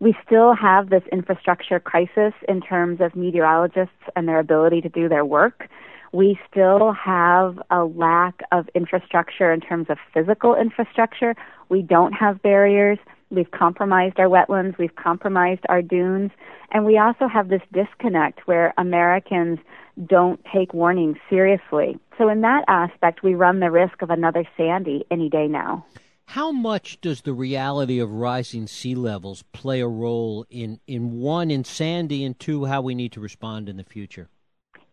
We 0.00 0.14
still 0.24 0.54
have 0.54 0.90
this 0.90 1.02
infrastructure 1.10 1.80
crisis 1.80 2.32
in 2.48 2.60
terms 2.60 3.00
of 3.00 3.16
meteorologists 3.16 4.02
and 4.16 4.26
their 4.28 4.38
ability 4.38 4.80
to 4.82 4.88
do 4.88 5.08
their 5.08 5.24
work 5.24 5.68
we 6.12 6.38
still 6.50 6.92
have 6.92 7.58
a 7.70 7.84
lack 7.84 8.42
of 8.52 8.68
infrastructure 8.74 9.50
in 9.52 9.60
terms 9.60 9.86
of 9.88 9.98
physical 10.12 10.54
infrastructure. 10.54 11.34
We 11.68 11.82
don't 11.82 12.12
have 12.12 12.42
barriers. 12.42 12.98
we've 13.30 13.50
compromised 13.50 14.20
our 14.20 14.26
wetlands, 14.26 14.76
we've 14.76 14.94
compromised 14.94 15.62
our 15.70 15.80
dunes, 15.80 16.30
and 16.70 16.84
we 16.84 16.98
also 16.98 17.26
have 17.28 17.48
this 17.48 17.62
disconnect 17.72 18.46
where 18.46 18.74
Americans 18.76 19.58
don't 20.06 20.38
take 20.52 20.74
warnings 20.74 21.16
seriously. 21.30 21.98
So, 22.18 22.28
in 22.28 22.42
that 22.42 22.64
aspect, 22.68 23.22
we 23.22 23.34
run 23.34 23.60
the 23.60 23.70
risk 23.70 24.02
of 24.02 24.10
another 24.10 24.44
Sandy 24.56 25.06
any 25.10 25.30
day 25.30 25.48
now. 25.48 25.86
How 26.26 26.52
much 26.52 27.00
does 27.00 27.22
the 27.22 27.32
reality 27.32 27.98
of 27.98 28.10
rising 28.10 28.66
sea 28.66 28.94
levels 28.94 29.42
play 29.52 29.80
a 29.80 29.88
role 29.88 30.46
in, 30.50 30.80
in 30.86 31.20
one, 31.20 31.50
in 31.50 31.64
Sandy, 31.64 32.24
and 32.24 32.38
two, 32.38 32.66
how 32.66 32.80
we 32.82 32.94
need 32.94 33.12
to 33.12 33.20
respond 33.20 33.68
in 33.68 33.76
the 33.76 33.84
future? 33.84 34.28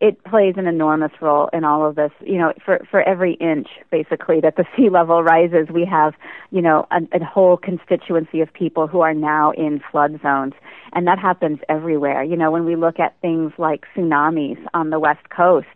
It 0.00 0.22
plays 0.24 0.54
an 0.56 0.66
enormous 0.66 1.12
role 1.20 1.50
in 1.52 1.64
all 1.64 1.86
of 1.86 1.94
this. 1.94 2.10
You 2.20 2.38
know, 2.38 2.52
for 2.64 2.80
for 2.90 3.02
every 3.02 3.34
inch 3.34 3.68
basically 3.90 4.40
that 4.40 4.56
the 4.56 4.64
sea 4.76 4.88
level 4.88 5.22
rises, 5.22 5.68
we 5.72 5.84
have 5.84 6.14
you 6.50 6.62
know 6.62 6.86
a, 6.90 7.00
a 7.16 7.24
whole 7.24 7.56
constituency 7.56 8.40
of 8.40 8.52
people 8.52 8.86
who 8.86 9.00
are 9.00 9.14
now 9.14 9.52
in 9.52 9.80
flood 9.90 10.18
zones, 10.22 10.54
and 10.92 11.06
that 11.06 11.18
happens 11.18 11.58
everywhere. 11.68 12.22
You 12.22 12.36
know, 12.36 12.50
when 12.50 12.64
we 12.64 12.76
look 12.76 12.98
at 12.98 13.20
things 13.20 13.52
like 13.58 13.84
tsunamis 13.94 14.58
on 14.74 14.90
the 14.90 14.98
west 14.98 15.28
coast, 15.30 15.66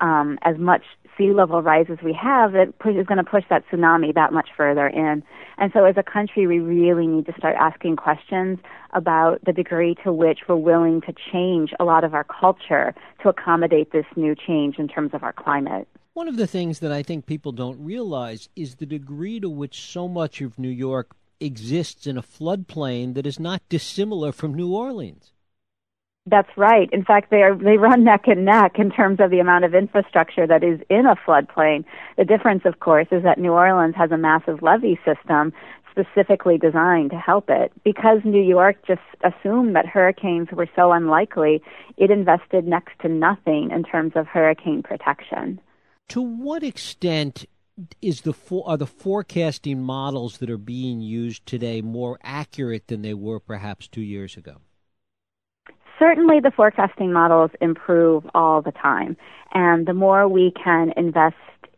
um, 0.00 0.38
as 0.42 0.58
much 0.58 0.82
sea 1.20 1.32
level 1.32 1.62
rises 1.62 1.98
we 2.02 2.16
have, 2.20 2.54
it 2.54 2.74
is 2.86 3.06
going 3.06 3.22
to 3.22 3.30
push 3.30 3.44
that 3.50 3.64
tsunami 3.68 4.14
that 4.14 4.32
much 4.32 4.48
further 4.56 4.86
in. 4.86 5.22
And 5.58 5.70
so, 5.74 5.84
as 5.84 5.96
a 5.98 6.02
country, 6.02 6.46
we 6.46 6.58
really 6.58 7.06
need 7.06 7.26
to 7.26 7.34
start 7.36 7.56
asking 7.60 7.96
questions 7.96 8.58
about 8.92 9.44
the 9.44 9.52
degree 9.52 9.94
to 10.02 10.12
which 10.12 10.40
we're 10.48 10.56
willing 10.56 11.02
to 11.02 11.14
change 11.32 11.72
a 11.78 11.84
lot 11.84 12.04
of 12.04 12.14
our 12.14 12.24
culture 12.24 12.94
to 13.22 13.28
accommodate 13.28 13.92
this 13.92 14.06
new 14.16 14.34
change 14.34 14.78
in 14.78 14.88
terms 14.88 15.10
of 15.12 15.22
our 15.22 15.32
climate. 15.32 15.86
One 16.14 16.28
of 16.28 16.36
the 16.36 16.46
things 16.46 16.80
that 16.80 16.90
I 16.90 17.02
think 17.02 17.26
people 17.26 17.52
don't 17.52 17.84
realize 17.84 18.48
is 18.56 18.76
the 18.76 18.86
degree 18.86 19.38
to 19.40 19.50
which 19.50 19.80
so 19.80 20.08
much 20.08 20.40
of 20.40 20.58
New 20.58 20.70
York 20.70 21.14
exists 21.38 22.06
in 22.06 22.18
a 22.18 22.22
floodplain 22.22 23.14
that 23.14 23.26
is 23.26 23.38
not 23.38 23.62
dissimilar 23.68 24.32
from 24.32 24.54
New 24.54 24.74
Orleans. 24.74 25.32
That's 26.30 26.56
right. 26.56 26.88
In 26.92 27.04
fact, 27.04 27.30
they 27.30 27.42
are 27.42 27.56
they 27.56 27.76
run 27.76 28.04
neck 28.04 28.28
and 28.28 28.44
neck 28.44 28.78
in 28.78 28.90
terms 28.90 29.18
of 29.18 29.30
the 29.30 29.40
amount 29.40 29.64
of 29.64 29.74
infrastructure 29.74 30.46
that 30.46 30.62
is 30.62 30.78
in 30.88 31.04
a 31.04 31.16
floodplain. 31.16 31.84
The 32.16 32.24
difference, 32.24 32.62
of 32.64 32.78
course, 32.78 33.08
is 33.10 33.24
that 33.24 33.38
New 33.38 33.50
Orleans 33.50 33.96
has 33.96 34.12
a 34.12 34.16
massive 34.16 34.62
levee 34.62 35.00
system 35.04 35.52
specifically 35.90 36.56
designed 36.56 37.10
to 37.10 37.16
help 37.16 37.50
it. 37.50 37.72
Because 37.82 38.20
New 38.24 38.42
York 38.42 38.76
just 38.86 39.00
assumed 39.24 39.74
that 39.74 39.86
hurricanes 39.86 40.48
were 40.52 40.68
so 40.76 40.92
unlikely, 40.92 41.62
it 41.96 42.12
invested 42.12 42.64
next 42.64 42.92
to 43.00 43.08
nothing 43.08 43.72
in 43.72 43.82
terms 43.82 44.12
of 44.14 44.28
hurricane 44.28 44.84
protection. 44.84 45.60
To 46.10 46.22
what 46.22 46.62
extent 46.62 47.44
is 48.00 48.20
the 48.20 48.34
are 48.64 48.76
the 48.76 48.86
forecasting 48.86 49.82
models 49.82 50.38
that 50.38 50.50
are 50.50 50.58
being 50.58 51.00
used 51.00 51.44
today 51.44 51.80
more 51.80 52.20
accurate 52.22 52.86
than 52.86 53.02
they 53.02 53.14
were 53.14 53.40
perhaps 53.40 53.88
2 53.88 54.00
years 54.00 54.36
ago? 54.36 54.58
Certainly 56.00 56.40
the 56.40 56.50
forecasting 56.50 57.12
models 57.12 57.50
improve 57.60 58.24
all 58.34 58.62
the 58.62 58.72
time. 58.72 59.16
And 59.52 59.86
the 59.86 59.94
more 59.94 60.26
we 60.26 60.52
can 60.52 60.92
invest 60.96 61.36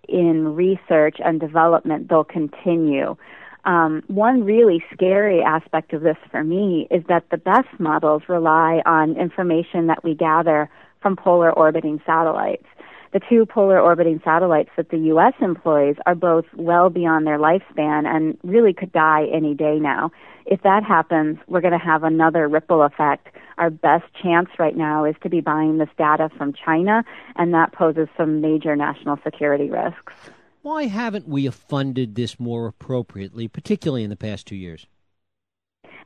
in 0.08 0.54
research 0.54 1.16
and 1.22 1.40
development, 1.40 2.08
they'll 2.08 2.24
continue. 2.24 3.16
Um, 3.64 4.02
one 4.08 4.44
really 4.44 4.82
scary 4.92 5.42
aspect 5.42 5.92
of 5.92 6.02
this 6.02 6.16
for 6.30 6.42
me 6.42 6.88
is 6.90 7.04
that 7.08 7.24
the 7.30 7.36
best 7.36 7.68
models 7.78 8.22
rely 8.28 8.82
on 8.86 9.16
information 9.16 9.86
that 9.88 10.02
we 10.02 10.14
gather 10.14 10.68
from 11.00 11.16
polar 11.16 11.52
orbiting 11.52 12.00
satellites. 12.06 12.66
The 13.12 13.20
two 13.28 13.44
polar 13.44 13.78
orbiting 13.78 14.20
satellites 14.24 14.70
that 14.76 14.88
the 14.88 14.98
U.S. 14.98 15.34
employs 15.40 15.96
are 16.06 16.14
both 16.14 16.46
well 16.56 16.88
beyond 16.88 17.26
their 17.26 17.38
lifespan 17.38 18.06
and 18.06 18.38
really 18.42 18.72
could 18.72 18.90
die 18.92 19.26
any 19.32 19.54
day 19.54 19.78
now. 19.78 20.10
If 20.46 20.62
that 20.62 20.82
happens, 20.82 21.38
we're 21.46 21.60
going 21.60 21.78
to 21.78 21.84
have 21.84 22.04
another 22.04 22.48
ripple 22.48 22.82
effect 22.82 23.28
our 23.58 23.70
best 23.70 24.04
chance 24.20 24.48
right 24.58 24.76
now 24.76 25.04
is 25.04 25.14
to 25.22 25.28
be 25.28 25.40
buying 25.40 25.78
this 25.78 25.88
data 25.98 26.30
from 26.36 26.52
China, 26.52 27.04
and 27.36 27.52
that 27.54 27.72
poses 27.72 28.08
some 28.16 28.40
major 28.40 28.74
national 28.74 29.18
security 29.22 29.70
risks. 29.70 30.14
Why 30.62 30.86
haven't 30.86 31.28
we 31.28 31.48
funded 31.48 32.14
this 32.14 32.40
more 32.40 32.66
appropriately, 32.66 33.46
particularly 33.46 34.04
in 34.04 34.10
the 34.10 34.16
past 34.16 34.46
two 34.46 34.56
years? 34.56 34.86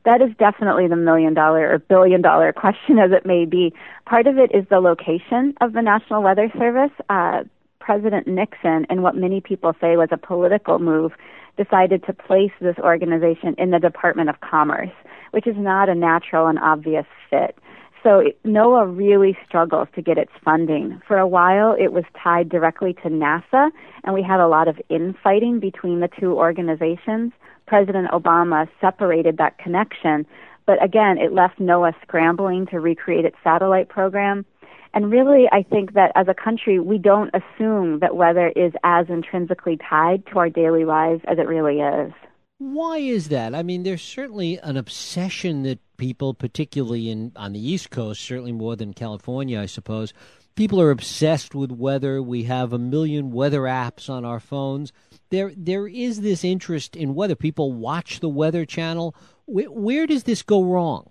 That 0.07 0.21
is 0.23 0.29
definitely 0.39 0.87
the 0.87 0.95
million 0.95 1.35
dollar 1.35 1.71
or 1.71 1.77
billion 1.77 2.23
dollar 2.23 2.51
question, 2.53 2.97
as 2.97 3.11
it 3.11 3.27
may 3.27 3.45
be. 3.45 3.73
Part 4.07 4.25
of 4.25 4.39
it 4.39 4.49
is 4.55 4.65
the 4.69 4.79
location 4.79 5.53
of 5.61 5.73
the 5.73 5.81
National 5.81 6.23
Weather 6.23 6.51
Service. 6.57 6.91
Uh, 7.09 7.43
President 7.79 8.25
Nixon, 8.27 8.87
in 8.89 9.03
what 9.03 9.15
many 9.15 9.39
people 9.39 9.73
say 9.79 9.95
was 9.95 10.09
a 10.11 10.17
political 10.17 10.79
move, 10.79 11.11
decided 11.57 12.03
to 12.05 12.13
place 12.13 12.51
this 12.59 12.77
organization 12.79 13.53
in 13.59 13.69
the 13.71 13.79
Department 13.79 14.29
of 14.29 14.39
Commerce 14.41 14.91
which 15.31 15.47
is 15.47 15.55
not 15.57 15.89
a 15.89 15.95
natural 15.95 16.47
and 16.47 16.59
obvious 16.59 17.05
fit. 17.29 17.57
So 18.03 18.23
NOAA 18.45 18.97
really 18.97 19.37
struggles 19.45 19.87
to 19.95 20.01
get 20.01 20.17
its 20.17 20.31
funding. 20.43 21.01
For 21.07 21.17
a 21.17 21.27
while, 21.27 21.75
it 21.77 21.91
was 21.91 22.05
tied 22.21 22.49
directly 22.49 22.93
to 23.03 23.09
NASA, 23.09 23.69
and 24.03 24.13
we 24.13 24.23
had 24.23 24.39
a 24.39 24.47
lot 24.47 24.67
of 24.67 24.79
infighting 24.89 25.59
between 25.59 25.99
the 25.99 26.09
two 26.19 26.33
organizations. 26.37 27.33
President 27.67 28.09
Obama 28.11 28.67
separated 28.81 29.37
that 29.37 29.57
connection, 29.57 30.25
but 30.65 30.81
again, 30.83 31.17
it 31.17 31.33
left 31.33 31.59
NOAA 31.59 31.93
scrambling 32.01 32.65
to 32.67 32.79
recreate 32.79 33.25
its 33.25 33.37
satellite 33.43 33.89
program. 33.89 34.45
And 34.93 35.11
really, 35.11 35.45
I 35.51 35.63
think 35.63 35.93
that 35.93 36.11
as 36.15 36.27
a 36.27 36.33
country, 36.33 36.79
we 36.79 36.97
don't 36.97 37.29
assume 37.33 37.99
that 37.99 38.15
weather 38.15 38.51
is 38.55 38.73
as 38.83 39.05
intrinsically 39.09 39.77
tied 39.77 40.25
to 40.27 40.39
our 40.39 40.49
daily 40.49 40.85
lives 40.85 41.21
as 41.27 41.37
it 41.37 41.47
really 41.47 41.79
is. 41.79 42.11
Why 42.59 42.97
is 42.97 43.29
that? 43.29 43.53
I 43.53 43.61
mean, 43.61 43.83
there's 43.83 44.01
certainly 44.01 44.57
an 44.63 44.77
obsession 44.77 45.61
that 45.63 45.79
people, 45.97 46.33
particularly 46.33 47.09
in 47.09 47.31
on 47.35 47.53
the 47.53 47.59
East 47.59 47.91
Coast, 47.91 48.21
certainly 48.21 48.51
more 48.51 48.75
than 48.75 48.93
California, 48.93 49.59
I 49.61 49.67
suppose, 49.67 50.13
people 50.55 50.81
are 50.81 50.89
obsessed 50.89 51.53
with 51.53 51.71
weather. 51.71 52.21
We 52.21 52.43
have 52.43 52.73
a 52.73 52.79
million 52.79 53.31
weather 53.31 53.61
apps 53.61 54.09
on 54.09 54.25
our 54.25 54.39
phones. 54.39 54.91
There, 55.29 55.51
there 55.55 55.87
is 55.87 56.21
this 56.21 56.43
interest 56.43 56.95
in 56.95 57.15
weather. 57.15 57.35
People 57.35 57.73
watch 57.73 58.19
the 58.19 58.29
Weather 58.29 58.65
Channel. 58.65 59.15
Where, 59.45 59.71
where 59.71 60.07
does 60.07 60.23
this 60.23 60.41
go 60.41 60.63
wrong? 60.63 61.09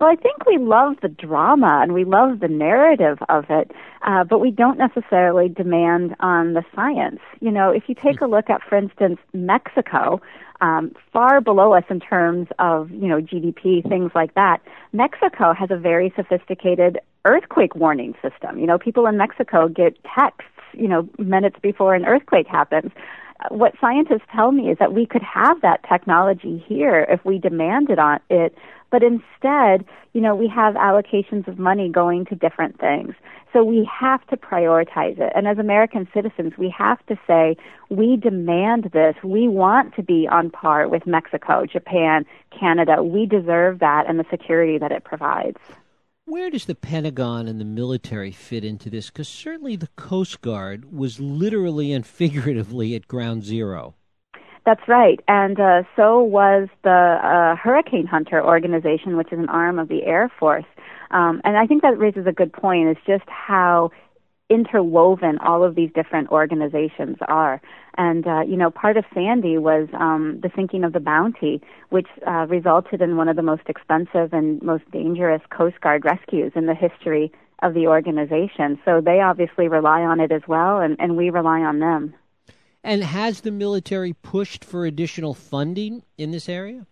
Well, 0.00 0.10
I 0.10 0.16
think 0.16 0.44
we 0.44 0.58
love 0.58 0.96
the 1.02 1.08
drama 1.08 1.80
and 1.82 1.94
we 1.94 2.04
love 2.04 2.40
the 2.40 2.48
narrative 2.48 3.18
of 3.28 3.44
it, 3.48 3.70
uh, 4.02 4.24
but 4.24 4.40
we 4.40 4.50
don't 4.50 4.76
necessarily 4.76 5.48
demand 5.48 6.16
on 6.18 6.54
the 6.54 6.64
science. 6.74 7.20
You 7.40 7.52
know, 7.52 7.70
if 7.70 7.84
you 7.86 7.94
take 7.94 8.20
a 8.20 8.26
look 8.26 8.50
at, 8.50 8.60
for 8.68 8.76
instance, 8.76 9.18
Mexico, 9.32 10.20
um, 10.60 10.92
far 11.12 11.40
below 11.40 11.74
us 11.74 11.84
in 11.90 12.00
terms 12.00 12.48
of 12.58 12.90
you 12.90 13.08
know 13.08 13.20
GDP, 13.20 13.86
things 13.88 14.12
like 14.14 14.34
that. 14.34 14.58
Mexico 14.92 15.52
has 15.52 15.70
a 15.70 15.76
very 15.76 16.12
sophisticated 16.16 16.98
earthquake 17.24 17.74
warning 17.74 18.14
system. 18.22 18.58
You 18.58 18.66
know, 18.66 18.78
people 18.78 19.06
in 19.06 19.16
Mexico 19.16 19.68
get 19.68 19.96
texts, 20.04 20.50
you 20.72 20.88
know, 20.88 21.08
minutes 21.18 21.56
before 21.62 21.94
an 21.94 22.04
earthquake 22.04 22.46
happens 22.46 22.92
uh, 23.40 23.48
what 23.54 23.74
scientists 23.80 24.26
tell 24.34 24.52
me 24.52 24.70
is 24.70 24.78
that 24.78 24.92
we 24.92 25.06
could 25.06 25.22
have 25.22 25.60
that 25.62 25.80
technology 25.88 26.64
here 26.66 27.06
if 27.08 27.24
we 27.24 27.38
demanded 27.38 27.98
on 27.98 28.20
it, 28.30 28.56
but 28.90 29.02
instead, 29.02 29.84
you 30.12 30.20
know, 30.20 30.34
we 30.34 30.46
have 30.48 30.74
allocations 30.74 31.48
of 31.48 31.58
money 31.58 31.88
going 31.88 32.24
to 32.26 32.34
different 32.36 32.78
things. 32.78 33.14
So 33.52 33.64
we 33.64 33.88
have 34.00 34.24
to 34.28 34.36
prioritize 34.36 35.18
it. 35.18 35.32
And 35.34 35.46
as 35.48 35.58
American 35.58 36.08
citizens, 36.14 36.54
we 36.58 36.72
have 36.76 37.04
to 37.06 37.16
say, 37.26 37.56
we 37.88 38.16
demand 38.16 38.90
this. 38.92 39.14
We 39.22 39.48
want 39.48 39.94
to 39.96 40.02
be 40.02 40.28
on 40.30 40.50
par 40.50 40.88
with 40.88 41.06
Mexico, 41.06 41.64
Japan, 41.64 42.24
Canada. 42.58 43.02
We 43.02 43.26
deserve 43.26 43.78
that 43.80 44.04
and 44.08 44.18
the 44.18 44.26
security 44.30 44.78
that 44.78 44.92
it 44.92 45.04
provides. 45.04 45.58
Where 46.26 46.48
does 46.48 46.64
the 46.64 46.74
Pentagon 46.74 47.46
and 47.48 47.60
the 47.60 47.66
military 47.66 48.30
fit 48.30 48.64
into 48.64 48.88
this? 48.88 49.10
Because 49.10 49.28
certainly 49.28 49.76
the 49.76 49.90
Coast 49.96 50.40
Guard 50.40 50.90
was 50.90 51.20
literally 51.20 51.92
and 51.92 52.06
figuratively 52.20 52.94
at 52.94 53.06
ground 53.06 53.44
zero. 53.44 53.94
That's 54.64 54.88
right. 54.88 55.20
And 55.28 55.60
uh, 55.60 55.82
so 55.94 56.22
was 56.22 56.68
the 56.82 56.90
uh, 56.90 57.56
Hurricane 57.56 58.06
Hunter 58.06 58.42
organization, 58.42 59.18
which 59.18 59.30
is 59.32 59.38
an 59.38 59.50
arm 59.50 59.78
of 59.78 59.88
the 59.88 60.04
Air 60.04 60.32
Force. 60.40 60.64
Um, 61.10 61.42
and 61.44 61.58
I 61.58 61.66
think 61.66 61.82
that 61.82 61.98
raises 61.98 62.26
a 62.26 62.32
good 62.32 62.54
point 62.54 62.88
is 62.88 62.96
just 63.06 63.28
how 63.28 63.90
interwoven 64.50 65.38
all 65.38 65.64
of 65.64 65.74
these 65.74 65.90
different 65.94 66.30
organizations 66.30 67.16
are. 67.28 67.60
And, 67.96 68.26
uh, 68.26 68.40
you 68.40 68.56
know, 68.56 68.70
part 68.70 68.96
of 68.96 69.04
Sandy 69.14 69.56
was 69.58 69.88
um, 69.94 70.40
the 70.42 70.50
sinking 70.54 70.84
of 70.84 70.92
the 70.92 71.00
Bounty, 71.00 71.62
which 71.90 72.08
uh, 72.26 72.46
resulted 72.48 73.00
in 73.00 73.16
one 73.16 73.28
of 73.28 73.36
the 73.36 73.42
most 73.42 73.62
expensive 73.68 74.32
and 74.32 74.60
most 74.62 74.88
dangerous 74.90 75.42
Coast 75.50 75.80
Guard 75.80 76.04
rescues 76.04 76.52
in 76.54 76.66
the 76.66 76.74
history 76.74 77.32
of 77.62 77.74
the 77.74 77.86
organization. 77.86 78.78
So 78.84 79.00
they 79.00 79.20
obviously 79.20 79.68
rely 79.68 80.02
on 80.02 80.20
it 80.20 80.32
as 80.32 80.42
well, 80.46 80.80
and, 80.80 80.96
and 80.98 81.16
we 81.16 81.30
rely 81.30 81.60
on 81.60 81.78
them. 81.78 82.14
And 82.82 83.02
has 83.02 83.40
the 83.40 83.50
military 83.50 84.12
pushed 84.12 84.64
for 84.64 84.84
additional 84.84 85.32
funding 85.32 86.02
in 86.18 86.32
this 86.32 86.48
area? 86.48 86.86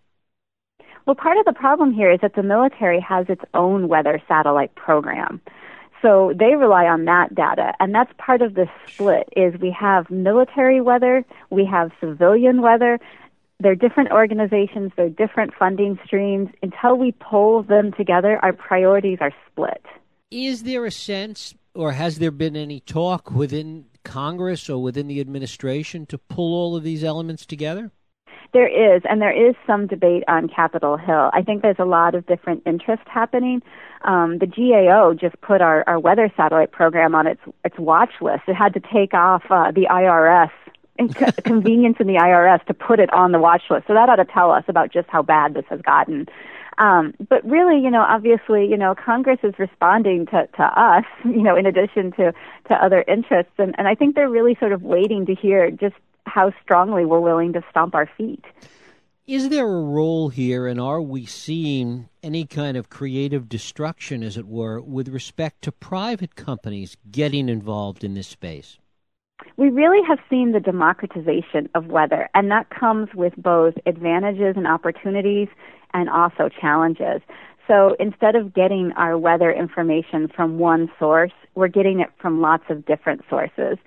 Well, 1.05 1.17
part 1.17 1.37
of 1.37 1.45
the 1.45 1.53
problem 1.53 1.93
here 1.93 2.11
is 2.11 2.21
that 2.23 2.35
the 2.35 2.43
military 2.43 3.01
has 3.01 3.27
its 3.29 3.43
own 3.55 3.89
weather 3.89 4.23
satellite 4.29 4.75
program. 4.75 5.41
So 6.03 6.35
they 6.37 6.57
rely 6.57 6.87
on 6.87 7.05
that 7.05 7.33
data, 7.35 7.75
and 7.79 7.95
that's 7.95 8.13
part 8.19 8.43
of 8.43 8.55
the 8.55 8.67
split. 8.89 9.29
Is 9.37 9.55
we 9.61 9.71
have 9.71 10.11
military 10.11 10.81
weather, 10.81 11.25
we 11.51 11.65
have 11.65 11.93
civilian 12.01 12.61
weather. 12.61 12.99
They're 13.61 13.77
different 13.77 14.11
organizations, 14.11 14.91
they're 14.97 15.09
different 15.09 15.55
funding 15.57 15.97
streams. 16.05 16.49
Until 16.61 16.97
we 16.97 17.13
pull 17.13 17.63
them 17.63 17.93
together, 17.93 18.41
our 18.43 18.53
priorities 18.53 19.19
are 19.21 19.33
split. 19.49 19.87
Is 20.33 20.65
there 20.65 20.85
a 20.85 20.91
sense, 20.91 21.55
or 21.73 21.93
has 21.93 22.19
there 22.19 22.33
been 22.33 22.57
any 22.57 22.81
talk 22.81 23.31
within 23.31 23.85
Congress 24.03 24.69
or 24.69 24.83
within 24.83 25.07
the 25.07 25.21
administration 25.21 26.07
to 26.07 26.19
pull 26.19 26.53
all 26.55 26.75
of 26.75 26.83
these 26.83 27.05
elements 27.05 27.47
together? 27.47 27.93
There 28.53 28.69
is, 28.69 29.03
and 29.09 29.21
there 29.21 29.33
is 29.33 29.55
some 29.67 29.87
debate 29.87 30.25
on 30.29 30.47
Capitol 30.47 30.99
Hill. 30.99 31.31
I 31.33 31.41
think 31.43 31.63
there's 31.63 31.79
a 31.79 31.87
lot 31.87 32.15
of 32.15 32.27
different 32.27 32.63
interest 32.67 33.03
happening. 33.07 33.63
Um, 34.05 34.39
the 34.39 34.47
GAO 34.47 35.15
just 35.15 35.41
put 35.41 35.63
our, 35.63 35.85
our 35.87 35.99
weather 35.99 36.31
satellite 36.37 36.71
program 36.71 37.15
on 37.15 37.27
its 37.27 37.41
its 37.65 37.79
watch 37.79 38.13
list. 38.21 38.43
It 38.47 38.55
had 38.55 38.75
to 38.75 38.81
take 38.81 39.15
off 39.15 39.43
uh, 39.49 39.71
the 39.71 39.87
IRS 39.91 40.51
convenience 41.45 41.97
in 41.99 42.07
the 42.07 42.17
IRS 42.17 42.65
to 42.67 42.75
put 42.75 43.01
it 43.01 43.11
on 43.13 43.33
the 43.33 43.39
watch 43.39 43.63
list. 43.71 43.87
So 43.87 43.95
that 43.95 44.11
ought 44.11 44.17
to 44.17 44.27
tell 44.27 44.51
us 44.51 44.65
about 44.69 44.93
just 44.93 45.09
how 45.09 45.23
bad 45.23 45.55
this 45.55 45.65
has 45.71 45.81
gotten. 45.81 46.27
Um, 46.79 47.15
but 47.29 47.45
really, 47.49 47.81
you 47.81 47.91
know, 47.91 48.03
obviously, 48.03 48.67
you 48.67 48.77
know, 48.77 48.95
Congress 48.95 49.39
is 49.43 49.55
responding 49.59 50.27
to, 50.27 50.47
to 50.57 50.63
us, 50.63 51.05
you 51.25 51.43
know, 51.43 51.57
in 51.57 51.65
addition 51.67 52.13
to, 52.13 52.33
to 52.69 52.75
other 52.75 53.05
interests. 53.09 53.53
And, 53.59 53.75
and 53.79 53.89
I 53.89 53.95
think 53.95 54.15
they're 54.15 54.29
really 54.29 54.57
sort 54.59 54.73
of 54.73 54.83
waiting 54.83 55.27
to 55.27 55.35
hear 55.35 55.71
just 55.71 55.95
how 56.27 56.53
strongly 56.63 57.05
we're 57.05 57.21
willing 57.21 57.53
to 57.55 57.63
stomp 57.71 57.95
our 57.95 58.09
feet. 58.17 58.45
Is 59.27 59.51
there 59.51 59.67
a 59.67 59.83
role 59.83 60.31
here, 60.31 60.67
and 60.67 60.81
are 60.81 61.01
we 61.01 61.27
seeing 61.27 62.09
any 62.25 62.45
kind 62.45 62.77
of 62.77 62.91
creative 62.91 63.49
destruction, 63.49 64.23
as 64.23 64.37
it 64.37 64.49
were, 64.49 64.81
with 64.81 65.09
respect 65.09 65.63
to 65.63 65.73
private 65.73 66.35
companies 66.35 66.97
getting 67.11 67.49
involved 67.49 68.03
in 68.03 68.15
this 68.15 68.27
space? 68.27 68.79
We 69.57 69.71
really 69.71 70.05
have 70.09 70.19
seen 70.29 70.53
the 70.53 70.61
democratization 70.61 71.69
of 71.75 71.87
weather, 71.87 72.29
and 72.35 72.51
that 72.51 72.71
comes 72.71 73.11
with 73.15 73.35
both 73.37 73.75
advantages 73.87 74.55
and 74.57 74.67
opportunities 74.67 75.49
and 75.95 76.09
also 76.09 76.49
challenges. 76.49 77.23
So 77.69 77.95
instead 78.01 78.35
of 78.35 78.53
getting 78.55 78.93
our 78.97 79.17
weather 79.17 79.53
information 79.53 80.29
from 80.35 80.59
one 80.59 80.91
source, 80.99 81.33
we're 81.55 81.69
getting 81.69 82.01
it 82.01 82.11
from 82.19 82.41
lots 82.41 82.65
of 82.71 82.85
different 82.87 83.23
sources. 83.31 83.79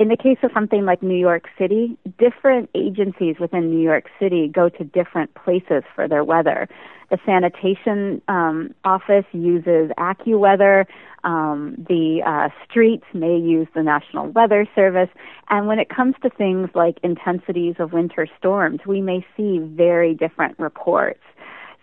In 0.00 0.08
the 0.08 0.16
case 0.16 0.38
of 0.42 0.50
something 0.52 0.84
like 0.84 1.04
New 1.04 1.16
York 1.16 1.44
City, 1.56 1.96
different 2.18 2.68
agencies 2.74 3.36
within 3.38 3.70
New 3.70 3.80
York 3.82 4.06
City 4.18 4.48
go 4.48 4.68
to 4.68 4.82
different 4.82 5.32
places 5.34 5.84
for 5.94 6.08
their 6.08 6.24
weather. 6.24 6.68
The 7.10 7.18
sanitation 7.24 8.20
um, 8.26 8.74
office 8.84 9.24
uses 9.32 9.92
AccuWeather. 9.96 10.86
Um, 11.22 11.76
the 11.88 12.22
uh, 12.26 12.48
streets 12.68 13.04
may 13.14 13.36
use 13.38 13.68
the 13.72 13.84
National 13.84 14.30
Weather 14.30 14.66
Service. 14.74 15.10
And 15.48 15.68
when 15.68 15.78
it 15.78 15.88
comes 15.90 16.16
to 16.22 16.30
things 16.30 16.70
like 16.74 16.98
intensities 17.04 17.76
of 17.78 17.92
winter 17.92 18.26
storms, 18.36 18.80
we 18.84 19.00
may 19.00 19.24
see 19.36 19.58
very 19.58 20.12
different 20.12 20.58
reports. 20.58 21.22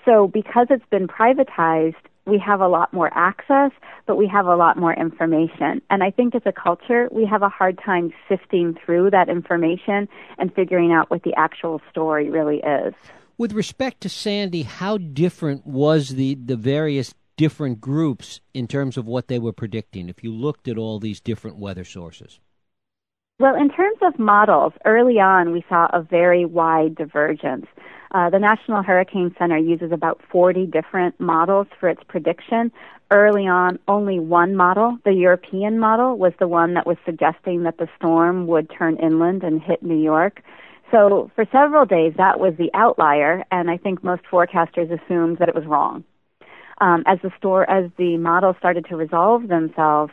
So 0.03 0.27
because 0.27 0.67
it's 0.69 0.85
been 0.89 1.07
privatized, 1.07 1.95
we 2.25 2.37
have 2.39 2.61
a 2.61 2.67
lot 2.67 2.93
more 2.93 3.09
access, 3.13 3.71
but 4.05 4.15
we 4.15 4.27
have 4.27 4.45
a 4.45 4.55
lot 4.55 4.77
more 4.77 4.93
information. 4.93 5.81
And 5.89 6.03
I 6.03 6.11
think 6.11 6.35
as 6.35 6.43
a 6.45 6.51
culture, 6.51 7.09
we 7.11 7.25
have 7.25 7.41
a 7.41 7.49
hard 7.49 7.79
time 7.83 8.13
sifting 8.29 8.77
through 8.85 9.11
that 9.11 9.29
information 9.29 10.07
and 10.37 10.53
figuring 10.53 10.91
out 10.91 11.09
what 11.09 11.23
the 11.23 11.33
actual 11.35 11.81
story 11.89 12.29
really 12.29 12.57
is. 12.57 12.93
With 13.37 13.53
respect 13.53 14.01
to 14.01 14.09
Sandy, 14.09 14.63
how 14.63 14.97
different 14.97 15.65
was 15.65 16.09
the, 16.09 16.35
the 16.35 16.55
various 16.55 17.13
different 17.37 17.81
groups 17.81 18.39
in 18.53 18.67
terms 18.67 18.97
of 18.97 19.07
what 19.07 19.27
they 19.27 19.39
were 19.39 19.53
predicting 19.53 20.09
if 20.09 20.23
you 20.23 20.31
looked 20.31 20.67
at 20.67 20.77
all 20.77 20.99
these 20.99 21.19
different 21.19 21.57
weather 21.57 21.83
sources? 21.83 22.39
Well, 23.39 23.55
in 23.55 23.71
terms 23.71 23.97
of 24.03 24.19
models, 24.19 24.73
early 24.85 25.19
on 25.19 25.51
we 25.51 25.65
saw 25.67 25.87
a 25.91 26.03
very 26.03 26.45
wide 26.45 26.93
divergence. 26.93 27.65
Uh, 28.13 28.29
the 28.29 28.39
National 28.39 28.83
Hurricane 28.83 29.33
Center 29.39 29.57
uses 29.57 29.91
about 29.91 30.21
40 30.31 30.65
different 30.65 31.17
models 31.19 31.67
for 31.79 31.87
its 31.87 32.01
prediction. 32.07 32.71
Early 33.09 33.47
on, 33.47 33.79
only 33.87 34.19
one 34.19 34.55
model, 34.55 34.97
the 35.05 35.13
European 35.13 35.79
model, 35.79 36.17
was 36.17 36.33
the 36.37 36.47
one 36.47 36.73
that 36.73 36.85
was 36.85 36.97
suggesting 37.05 37.63
that 37.63 37.77
the 37.77 37.87
storm 37.97 38.47
would 38.47 38.69
turn 38.69 38.97
inland 38.97 39.43
and 39.43 39.61
hit 39.61 39.81
New 39.81 39.99
York. 39.99 40.41
So 40.91 41.31
for 41.35 41.45
several 41.53 41.85
days, 41.85 42.13
that 42.17 42.37
was 42.37 42.53
the 42.57 42.69
outlier, 42.73 43.45
and 43.49 43.71
I 43.71 43.77
think 43.77 44.03
most 44.03 44.23
forecasters 44.29 44.91
assumed 44.91 45.37
that 45.37 45.47
it 45.47 45.55
was 45.55 45.65
wrong. 45.65 46.03
Um, 46.81 47.03
as 47.05 47.19
the 47.21 47.31
store, 47.37 47.69
as 47.69 47.91
the 47.97 48.17
models 48.17 48.57
started 48.59 48.85
to 48.89 48.97
resolve 48.97 49.47
themselves, 49.47 50.11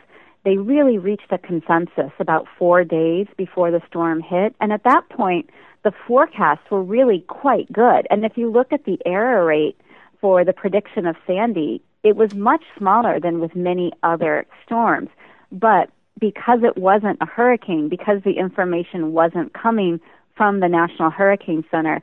they 0.49 0.57
really 0.57 0.97
reached 0.97 1.31
a 1.31 1.37
consensus 1.37 2.11
about 2.17 2.47
four 2.57 2.83
days 2.83 3.27
before 3.37 3.69
the 3.69 3.83
storm 3.87 4.19
hit, 4.19 4.55
and 4.59 4.73
at 4.73 4.83
that 4.83 5.07
point, 5.09 5.47
the 5.83 5.91
forecasts 6.07 6.71
were 6.71 6.81
really 6.81 7.19
quite 7.27 7.71
good. 7.71 8.07
And 8.09 8.25
if 8.25 8.35
you 8.35 8.49
look 8.49 8.73
at 8.73 8.85
the 8.85 8.97
error 9.05 9.45
rate 9.45 9.79
for 10.19 10.43
the 10.43 10.51
prediction 10.51 11.05
of 11.05 11.15
Sandy, 11.27 11.83
it 12.01 12.15
was 12.15 12.33
much 12.33 12.63
smaller 12.75 13.19
than 13.19 13.39
with 13.39 13.55
many 13.55 13.91
other 14.01 14.47
storms. 14.65 15.09
But 15.51 15.91
because 16.19 16.61
it 16.63 16.79
wasn't 16.79 17.19
a 17.21 17.27
hurricane, 17.27 17.87
because 17.87 18.23
the 18.23 18.39
information 18.39 19.13
wasn't 19.13 19.53
coming 19.53 19.99
from 20.35 20.61
the 20.61 20.67
National 20.67 21.11
Hurricane 21.11 21.63
Center, 21.69 22.01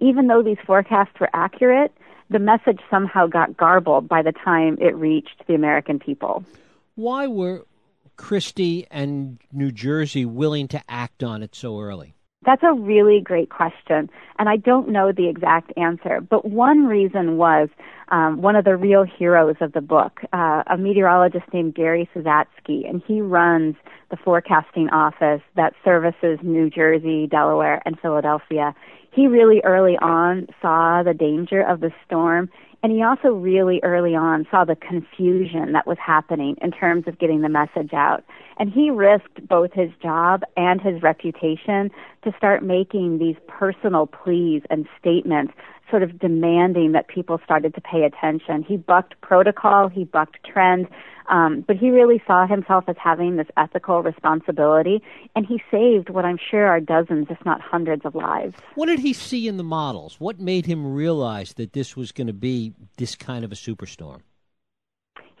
even 0.00 0.28
though 0.28 0.42
these 0.42 0.64
forecasts 0.64 1.20
were 1.20 1.28
accurate, 1.34 1.92
the 2.30 2.38
message 2.38 2.80
somehow 2.90 3.26
got 3.26 3.54
garbled 3.54 4.08
by 4.08 4.22
the 4.22 4.32
time 4.32 4.78
it 4.80 4.96
reached 4.96 5.42
the 5.46 5.54
American 5.54 5.98
people. 5.98 6.42
Why 6.94 7.26
were 7.26 7.66
Christie 8.22 8.86
and 8.88 9.40
New 9.52 9.72
Jersey 9.72 10.24
willing 10.24 10.68
to 10.68 10.80
act 10.88 11.24
on 11.24 11.42
it 11.42 11.56
so 11.56 11.80
early? 11.80 12.14
That's 12.46 12.62
a 12.62 12.72
really 12.72 13.20
great 13.20 13.50
question, 13.50 14.08
and 14.38 14.48
I 14.48 14.56
don't 14.56 14.90
know 14.90 15.10
the 15.10 15.28
exact 15.28 15.72
answer. 15.76 16.20
But 16.20 16.44
one 16.44 16.86
reason 16.86 17.36
was 17.36 17.68
um, 18.10 18.40
one 18.40 18.54
of 18.54 18.64
the 18.64 18.76
real 18.76 19.04
heroes 19.04 19.56
of 19.60 19.72
the 19.72 19.80
book, 19.80 20.20
uh, 20.32 20.62
a 20.68 20.78
meteorologist 20.78 21.46
named 21.52 21.74
Gary 21.74 22.08
Szatkowski, 22.14 22.88
and 22.88 23.02
he 23.04 23.20
runs 23.20 23.74
the 24.10 24.16
forecasting 24.16 24.88
office 24.90 25.42
that 25.56 25.72
services 25.84 26.38
New 26.44 26.70
Jersey, 26.70 27.26
Delaware, 27.26 27.82
and 27.84 27.98
Philadelphia. 27.98 28.72
He 29.10 29.26
really 29.26 29.60
early 29.64 29.96
on 30.00 30.46
saw 30.60 31.02
the 31.02 31.14
danger 31.14 31.60
of 31.60 31.80
the 31.80 31.90
storm 32.06 32.50
and 32.82 32.90
he 32.90 33.02
also 33.02 33.28
really 33.28 33.80
early 33.84 34.14
on 34.16 34.46
saw 34.50 34.64
the 34.64 34.74
confusion 34.76 35.72
that 35.72 35.86
was 35.86 35.98
happening 36.04 36.56
in 36.60 36.72
terms 36.72 37.04
of 37.06 37.18
getting 37.18 37.40
the 37.42 37.48
message 37.48 37.92
out. 37.92 38.24
And 38.58 38.72
he 38.72 38.90
risked 38.90 39.46
both 39.46 39.72
his 39.72 39.90
job 40.02 40.42
and 40.56 40.80
his 40.80 41.00
reputation 41.02 41.90
to 42.24 42.32
start 42.36 42.62
making 42.64 43.18
these 43.18 43.36
personal 43.46 44.06
pleas 44.06 44.62
and 44.68 44.86
statements, 44.98 45.54
sort 45.92 46.02
of 46.02 46.18
demanding 46.18 46.90
that 46.92 47.06
people 47.06 47.38
started 47.44 47.74
to 47.76 47.80
pay 47.80 48.02
attention. 48.02 48.64
He 48.64 48.76
bucked 48.76 49.20
protocol, 49.20 49.88
he 49.88 50.04
bucked 50.04 50.38
trend, 50.44 50.88
um, 51.28 51.64
but 51.66 51.76
he 51.76 51.90
really 51.90 52.20
saw 52.26 52.46
himself 52.46 52.84
as 52.88 52.96
having 52.98 53.36
this 53.36 53.46
ethical 53.56 54.02
responsibility, 54.02 55.02
and 55.36 55.46
he 55.46 55.62
saved 55.70 56.08
what 56.08 56.24
I'm 56.24 56.38
sure 56.38 56.66
are 56.66 56.80
dozens, 56.80 57.28
if 57.30 57.38
not 57.44 57.60
hundreds, 57.60 58.04
of 58.04 58.14
lives. 58.14 58.54
What 58.74 58.86
did 58.86 58.98
he 58.98 59.12
see 59.12 59.46
in 59.46 59.58
the 59.58 59.62
models? 59.62 60.16
What 60.18 60.40
made 60.40 60.66
him 60.66 60.94
realize 60.94 61.52
that 61.54 61.74
this 61.74 61.96
was 61.96 62.10
going 62.10 62.26
to 62.26 62.32
be 62.32 62.72
this 62.96 63.14
kind 63.14 63.44
of 63.44 63.52
a 63.52 63.54
superstorm? 63.54 64.22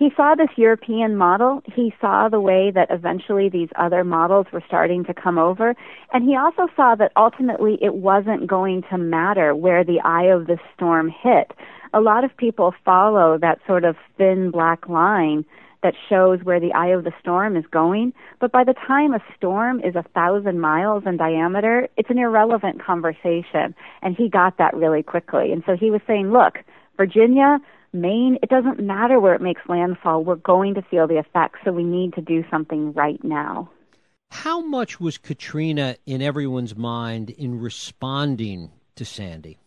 He 0.02 0.10
saw 0.16 0.34
this 0.34 0.48
European 0.56 1.14
model. 1.16 1.62
He 1.64 1.94
saw 2.00 2.28
the 2.28 2.40
way 2.40 2.72
that 2.72 2.88
eventually 2.90 3.48
these 3.48 3.68
other 3.76 4.02
models 4.02 4.48
were 4.52 4.64
starting 4.66 5.04
to 5.04 5.14
come 5.14 5.38
over. 5.38 5.76
And 6.12 6.24
he 6.24 6.36
also 6.36 6.66
saw 6.74 6.96
that 6.96 7.12
ultimately 7.16 7.78
it 7.80 7.94
wasn't 7.94 8.48
going 8.48 8.82
to 8.90 8.98
matter 8.98 9.54
where 9.54 9.84
the 9.84 10.00
eye 10.00 10.24
of 10.24 10.48
the 10.48 10.58
storm 10.74 11.08
hit. 11.08 11.52
A 11.94 12.00
lot 12.00 12.24
of 12.24 12.36
people 12.36 12.74
follow 12.84 13.38
that 13.38 13.60
sort 13.64 13.84
of 13.84 13.94
thin 14.18 14.50
black 14.50 14.88
line 14.88 15.44
that 15.84 15.94
shows 16.08 16.40
where 16.42 16.58
the 16.58 16.72
eye 16.72 16.88
of 16.88 17.04
the 17.04 17.12
storm 17.20 17.56
is 17.56 17.64
going. 17.70 18.12
But 18.40 18.50
by 18.50 18.64
the 18.64 18.74
time 18.74 19.14
a 19.14 19.22
storm 19.36 19.78
is 19.84 19.94
a 19.94 20.04
thousand 20.16 20.60
miles 20.60 21.04
in 21.06 21.16
diameter, 21.16 21.86
it's 21.96 22.10
an 22.10 22.18
irrelevant 22.18 22.84
conversation. 22.84 23.72
And 24.02 24.16
he 24.16 24.28
got 24.28 24.58
that 24.58 24.74
really 24.74 25.04
quickly. 25.04 25.52
And 25.52 25.62
so 25.64 25.76
he 25.76 25.92
was 25.92 26.00
saying, 26.08 26.32
look, 26.32 26.54
Virginia, 26.96 27.60
Maine, 27.92 28.38
it 28.42 28.48
doesn't 28.48 28.80
matter 28.80 29.20
where 29.20 29.34
it 29.34 29.42
makes 29.42 29.60
landfall. 29.68 30.24
We're 30.24 30.36
going 30.36 30.74
to 30.74 30.82
feel 30.82 31.06
the 31.06 31.18
effects, 31.18 31.60
so 31.64 31.72
we 31.72 31.84
need 31.84 32.14
to 32.14 32.22
do 32.22 32.44
something 32.50 32.92
right 32.94 33.22
now. 33.22 33.70
How 34.30 34.62
much 34.62 34.98
was 34.98 35.18
Katrina 35.18 35.96
in 36.06 36.22
everyone's 36.22 36.74
mind 36.74 37.30
in 37.30 37.60
responding 37.60 38.70
to 38.96 39.04
Sandy? 39.04 39.58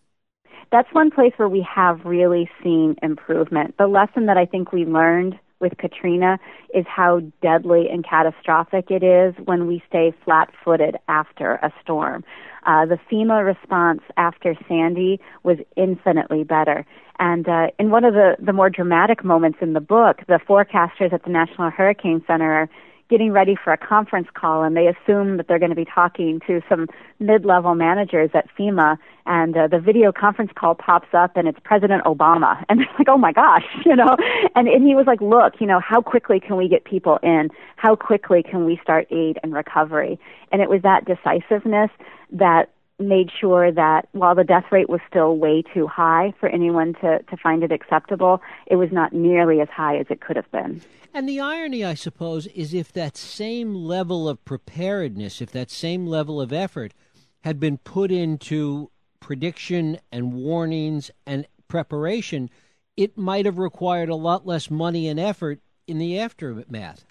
That's 0.71 0.91
one 0.91 1.11
place 1.11 1.33
where 1.37 1.47
we 1.47 1.65
have 1.73 2.03
really 2.03 2.49
seen 2.63 2.95
improvement. 3.03 3.75
The 3.77 3.87
lesson 3.87 4.25
that 4.25 4.37
I 4.37 4.45
think 4.45 4.71
we 4.71 4.85
learned 4.85 5.37
with 5.59 5.77
Katrina 5.77 6.39
is 6.73 6.85
how 6.87 7.21
deadly 7.41 7.87
and 7.89 8.03
catastrophic 8.03 8.89
it 8.89 9.03
is 9.03 9.35
when 9.45 9.67
we 9.67 9.81
stay 9.87 10.13
flat 10.23 10.51
footed 10.63 10.97
after 11.07 11.53
a 11.53 11.71
storm. 11.81 12.23
Uh, 12.65 12.85
the 12.85 12.97
FEMA 13.11 13.45
response 13.45 14.01
after 14.17 14.55
Sandy 14.67 15.19
was 15.43 15.57
infinitely 15.75 16.43
better. 16.43 16.85
And 17.19 17.47
uh, 17.47 17.67
in 17.79 17.91
one 17.91 18.03
of 18.03 18.13
the, 18.13 18.35
the 18.39 18.53
more 18.53 18.69
dramatic 18.69 19.23
moments 19.23 19.59
in 19.61 19.73
the 19.73 19.79
book, 19.79 20.21
the 20.27 20.39
forecasters 20.47 21.13
at 21.13 21.23
the 21.23 21.29
National 21.29 21.69
Hurricane 21.69 22.23
Center 22.27 22.51
are 22.51 22.69
getting 23.09 23.31
ready 23.31 23.55
for 23.61 23.71
a 23.71 23.77
conference 23.77 24.27
call 24.33 24.63
and 24.63 24.75
they 24.75 24.87
assume 24.87 25.37
that 25.37 25.47
they're 25.47 25.59
going 25.59 25.69
to 25.69 25.75
be 25.75 25.85
talking 25.85 26.39
to 26.47 26.61
some 26.67 26.87
mid-level 27.19 27.75
managers 27.75 28.29
at 28.33 28.47
FEMA 28.57 28.97
and 29.25 29.55
uh, 29.55 29.67
the 29.67 29.79
video 29.79 30.11
conference 30.11 30.51
call 30.55 30.75
pops 30.75 31.07
up 31.13 31.35
and 31.35 31.47
it's 31.47 31.59
President 31.63 32.03
Obama 32.03 32.63
and 32.69 32.79
they're 32.79 32.87
like, 32.97 33.07
"Oh 33.09 33.17
my 33.17 33.31
gosh," 33.31 33.65
you 33.85 33.95
know. 33.95 34.15
And 34.55 34.67
and 34.67 34.85
he 34.87 34.95
was 34.95 35.05
like, 35.07 35.21
"Look, 35.21 35.55
you 35.59 35.67
know, 35.67 35.79
how 35.79 36.01
quickly 36.01 36.39
can 36.39 36.57
we 36.57 36.67
get 36.67 36.83
people 36.85 37.19
in? 37.23 37.49
How 37.75 37.95
quickly 37.95 38.43
can 38.43 38.65
we 38.65 38.79
start 38.81 39.07
aid 39.11 39.39
and 39.43 39.53
recovery?" 39.53 40.19
And 40.51 40.61
it 40.61 40.69
was 40.69 40.81
that 40.83 41.05
decisiveness 41.05 41.89
that 42.31 42.69
made 42.99 43.29
sure 43.39 43.71
that 43.71 44.07
while 44.13 44.35
the 44.35 44.43
death 44.43 44.65
rate 44.71 44.89
was 44.89 45.01
still 45.07 45.37
way 45.37 45.63
too 45.73 45.87
high 45.87 46.33
for 46.39 46.47
anyone 46.47 46.93
to, 47.01 47.19
to 47.23 47.37
find 47.37 47.63
it 47.63 47.71
acceptable, 47.71 48.41
it 48.67 48.77
was 48.77 48.91
not 48.91 49.13
nearly 49.13 49.59
as 49.59 49.69
high 49.69 49.97
as 49.97 50.05
it 50.09 50.21
could 50.21 50.35
have 50.35 50.49
been. 50.51 50.81
And 51.13 51.27
the 51.27 51.39
irony, 51.39 51.83
I 51.83 51.93
suppose, 51.93 52.47
is 52.47 52.73
if 52.73 52.91
that 52.93 53.17
same 53.17 53.73
level 53.73 54.27
of 54.27 54.43
preparedness, 54.45 55.41
if 55.41 55.51
that 55.51 55.71
same 55.71 56.05
level 56.07 56.41
of 56.41 56.53
effort 56.53 56.93
had 57.43 57.59
been 57.59 57.77
put 57.77 58.11
into 58.11 58.91
prediction 59.19 59.97
and 60.11 60.33
warnings 60.33 61.11
and 61.25 61.47
preparation, 61.67 62.49
it 62.97 63.17
might 63.17 63.45
have 63.45 63.57
required 63.57 64.09
a 64.09 64.15
lot 64.15 64.45
less 64.45 64.69
money 64.69 65.07
and 65.07 65.19
effort 65.19 65.59
in 65.87 65.97
the 65.97 66.19
aftermath. 66.19 67.05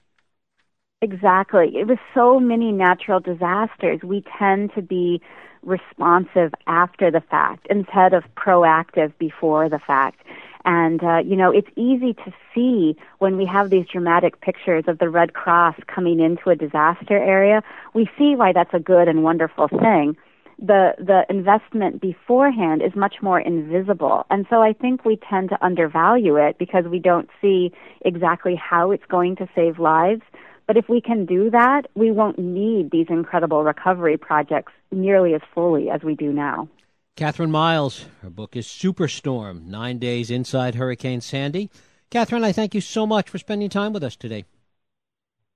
Exactly. 1.03 1.77
It 1.77 1.87
was 1.87 1.99
so 2.14 2.40
many 2.40 2.73
natural 2.73 3.20
disasters. 3.20 4.01
We 4.03 4.25
tend 4.38 4.73
to 4.75 4.83
be 4.83 5.20
responsive 5.64 6.53
after 6.66 7.11
the 7.11 7.20
fact 7.20 7.66
instead 7.70 8.14
of 8.14 8.24
proactive 8.37 9.12
before 9.18 9.68
the 9.68 9.79
fact. 9.79 10.20
And, 10.64 11.03
uh, 11.05 11.18
you 11.18 11.37
know, 11.37 11.50
it's 11.50 11.68
easy 11.77 12.14
to 12.14 12.33
see 12.55 12.96
when 13.18 13.37
we 13.37 13.44
have 13.44 13.68
these 13.68 13.87
dramatic 13.87 14.40
pictures 14.40 14.85
of 14.88 14.98
the 14.98 15.11
Red 15.11 15.35
Cross 15.35 15.77
coming 15.87 16.20
into 16.20 16.48
a 16.48 16.57
disaster 16.57 17.18
area. 17.18 17.62
We 17.92 18.09
see 18.16 18.35
why 18.35 18.53
that's 18.53 18.72
a 18.72 18.79
good 18.79 19.07
and 19.07 19.22
wonderful 19.22 19.68
thing. 19.68 20.16
The, 20.59 20.94
the 20.98 21.27
investment 21.29 22.00
beforehand 22.00 22.81
is 22.81 22.94
much 22.94 23.16
more 23.20 23.40
invisible. 23.40 24.24
And 24.31 24.46
so 24.48 24.62
I 24.62 24.72
think 24.72 25.05
we 25.05 25.16
tend 25.16 25.50
to 25.50 25.62
undervalue 25.62 26.37
it 26.37 26.57
because 26.59 26.85
we 26.87 26.98
don't 26.98 27.29
see 27.42 27.72
exactly 28.03 28.55
how 28.55 28.90
it's 28.90 29.05
going 29.07 29.37
to 29.37 29.48
save 29.55 29.79
lives. 29.79 30.22
But 30.66 30.77
if 30.77 30.88
we 30.88 31.00
can 31.00 31.27
do 31.27 31.50
that, 31.50 31.83
we 31.94 32.11
won't 32.11 32.38
need 32.38 32.90
these 32.90 33.07
incredible 33.11 33.62
recovery 33.62 34.16
projects 34.16 34.72
nearly 34.90 35.35
as 35.35 35.42
fully 35.55 35.90
as 35.90 36.03
we 36.03 36.14
do 36.14 36.33
now. 36.33 36.68
Kathryn 37.16 37.50
Miles, 37.50 38.07
her 38.22 38.31
book 38.31 38.57
is 38.57 38.66
Superstorm 38.66 39.66
Nine 39.66 39.98
Days 39.98 40.31
Inside 40.31 40.74
Hurricane 40.74 41.20
Sandy. 41.20 41.70
Kathryn, 42.11 42.42
I 42.42 42.53
thank 42.53 42.74
you 42.74 42.81
so 42.81 43.07
much 43.07 43.29
for 43.29 43.38
spending 43.38 43.68
time 43.68 43.92
with 43.92 44.03
us 44.03 44.16
today. 44.16 44.44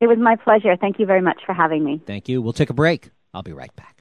It 0.01 0.07
was 0.07 0.19
my 0.19 0.37
pleasure. 0.37 0.77
Thank 0.77 1.01
you 1.01 1.07
very 1.07 1.23
much 1.23 1.41
for 1.45 1.53
having 1.53 1.85
me. 1.85 2.01
Thank 2.07 2.29
you. 2.29 2.41
We'll 2.41 2.53
take 2.53 2.71
a 2.71 2.75
break. 2.75 3.11
I'll 3.35 3.43
be 3.43 3.53
right 3.53 3.75
back. 3.75 3.98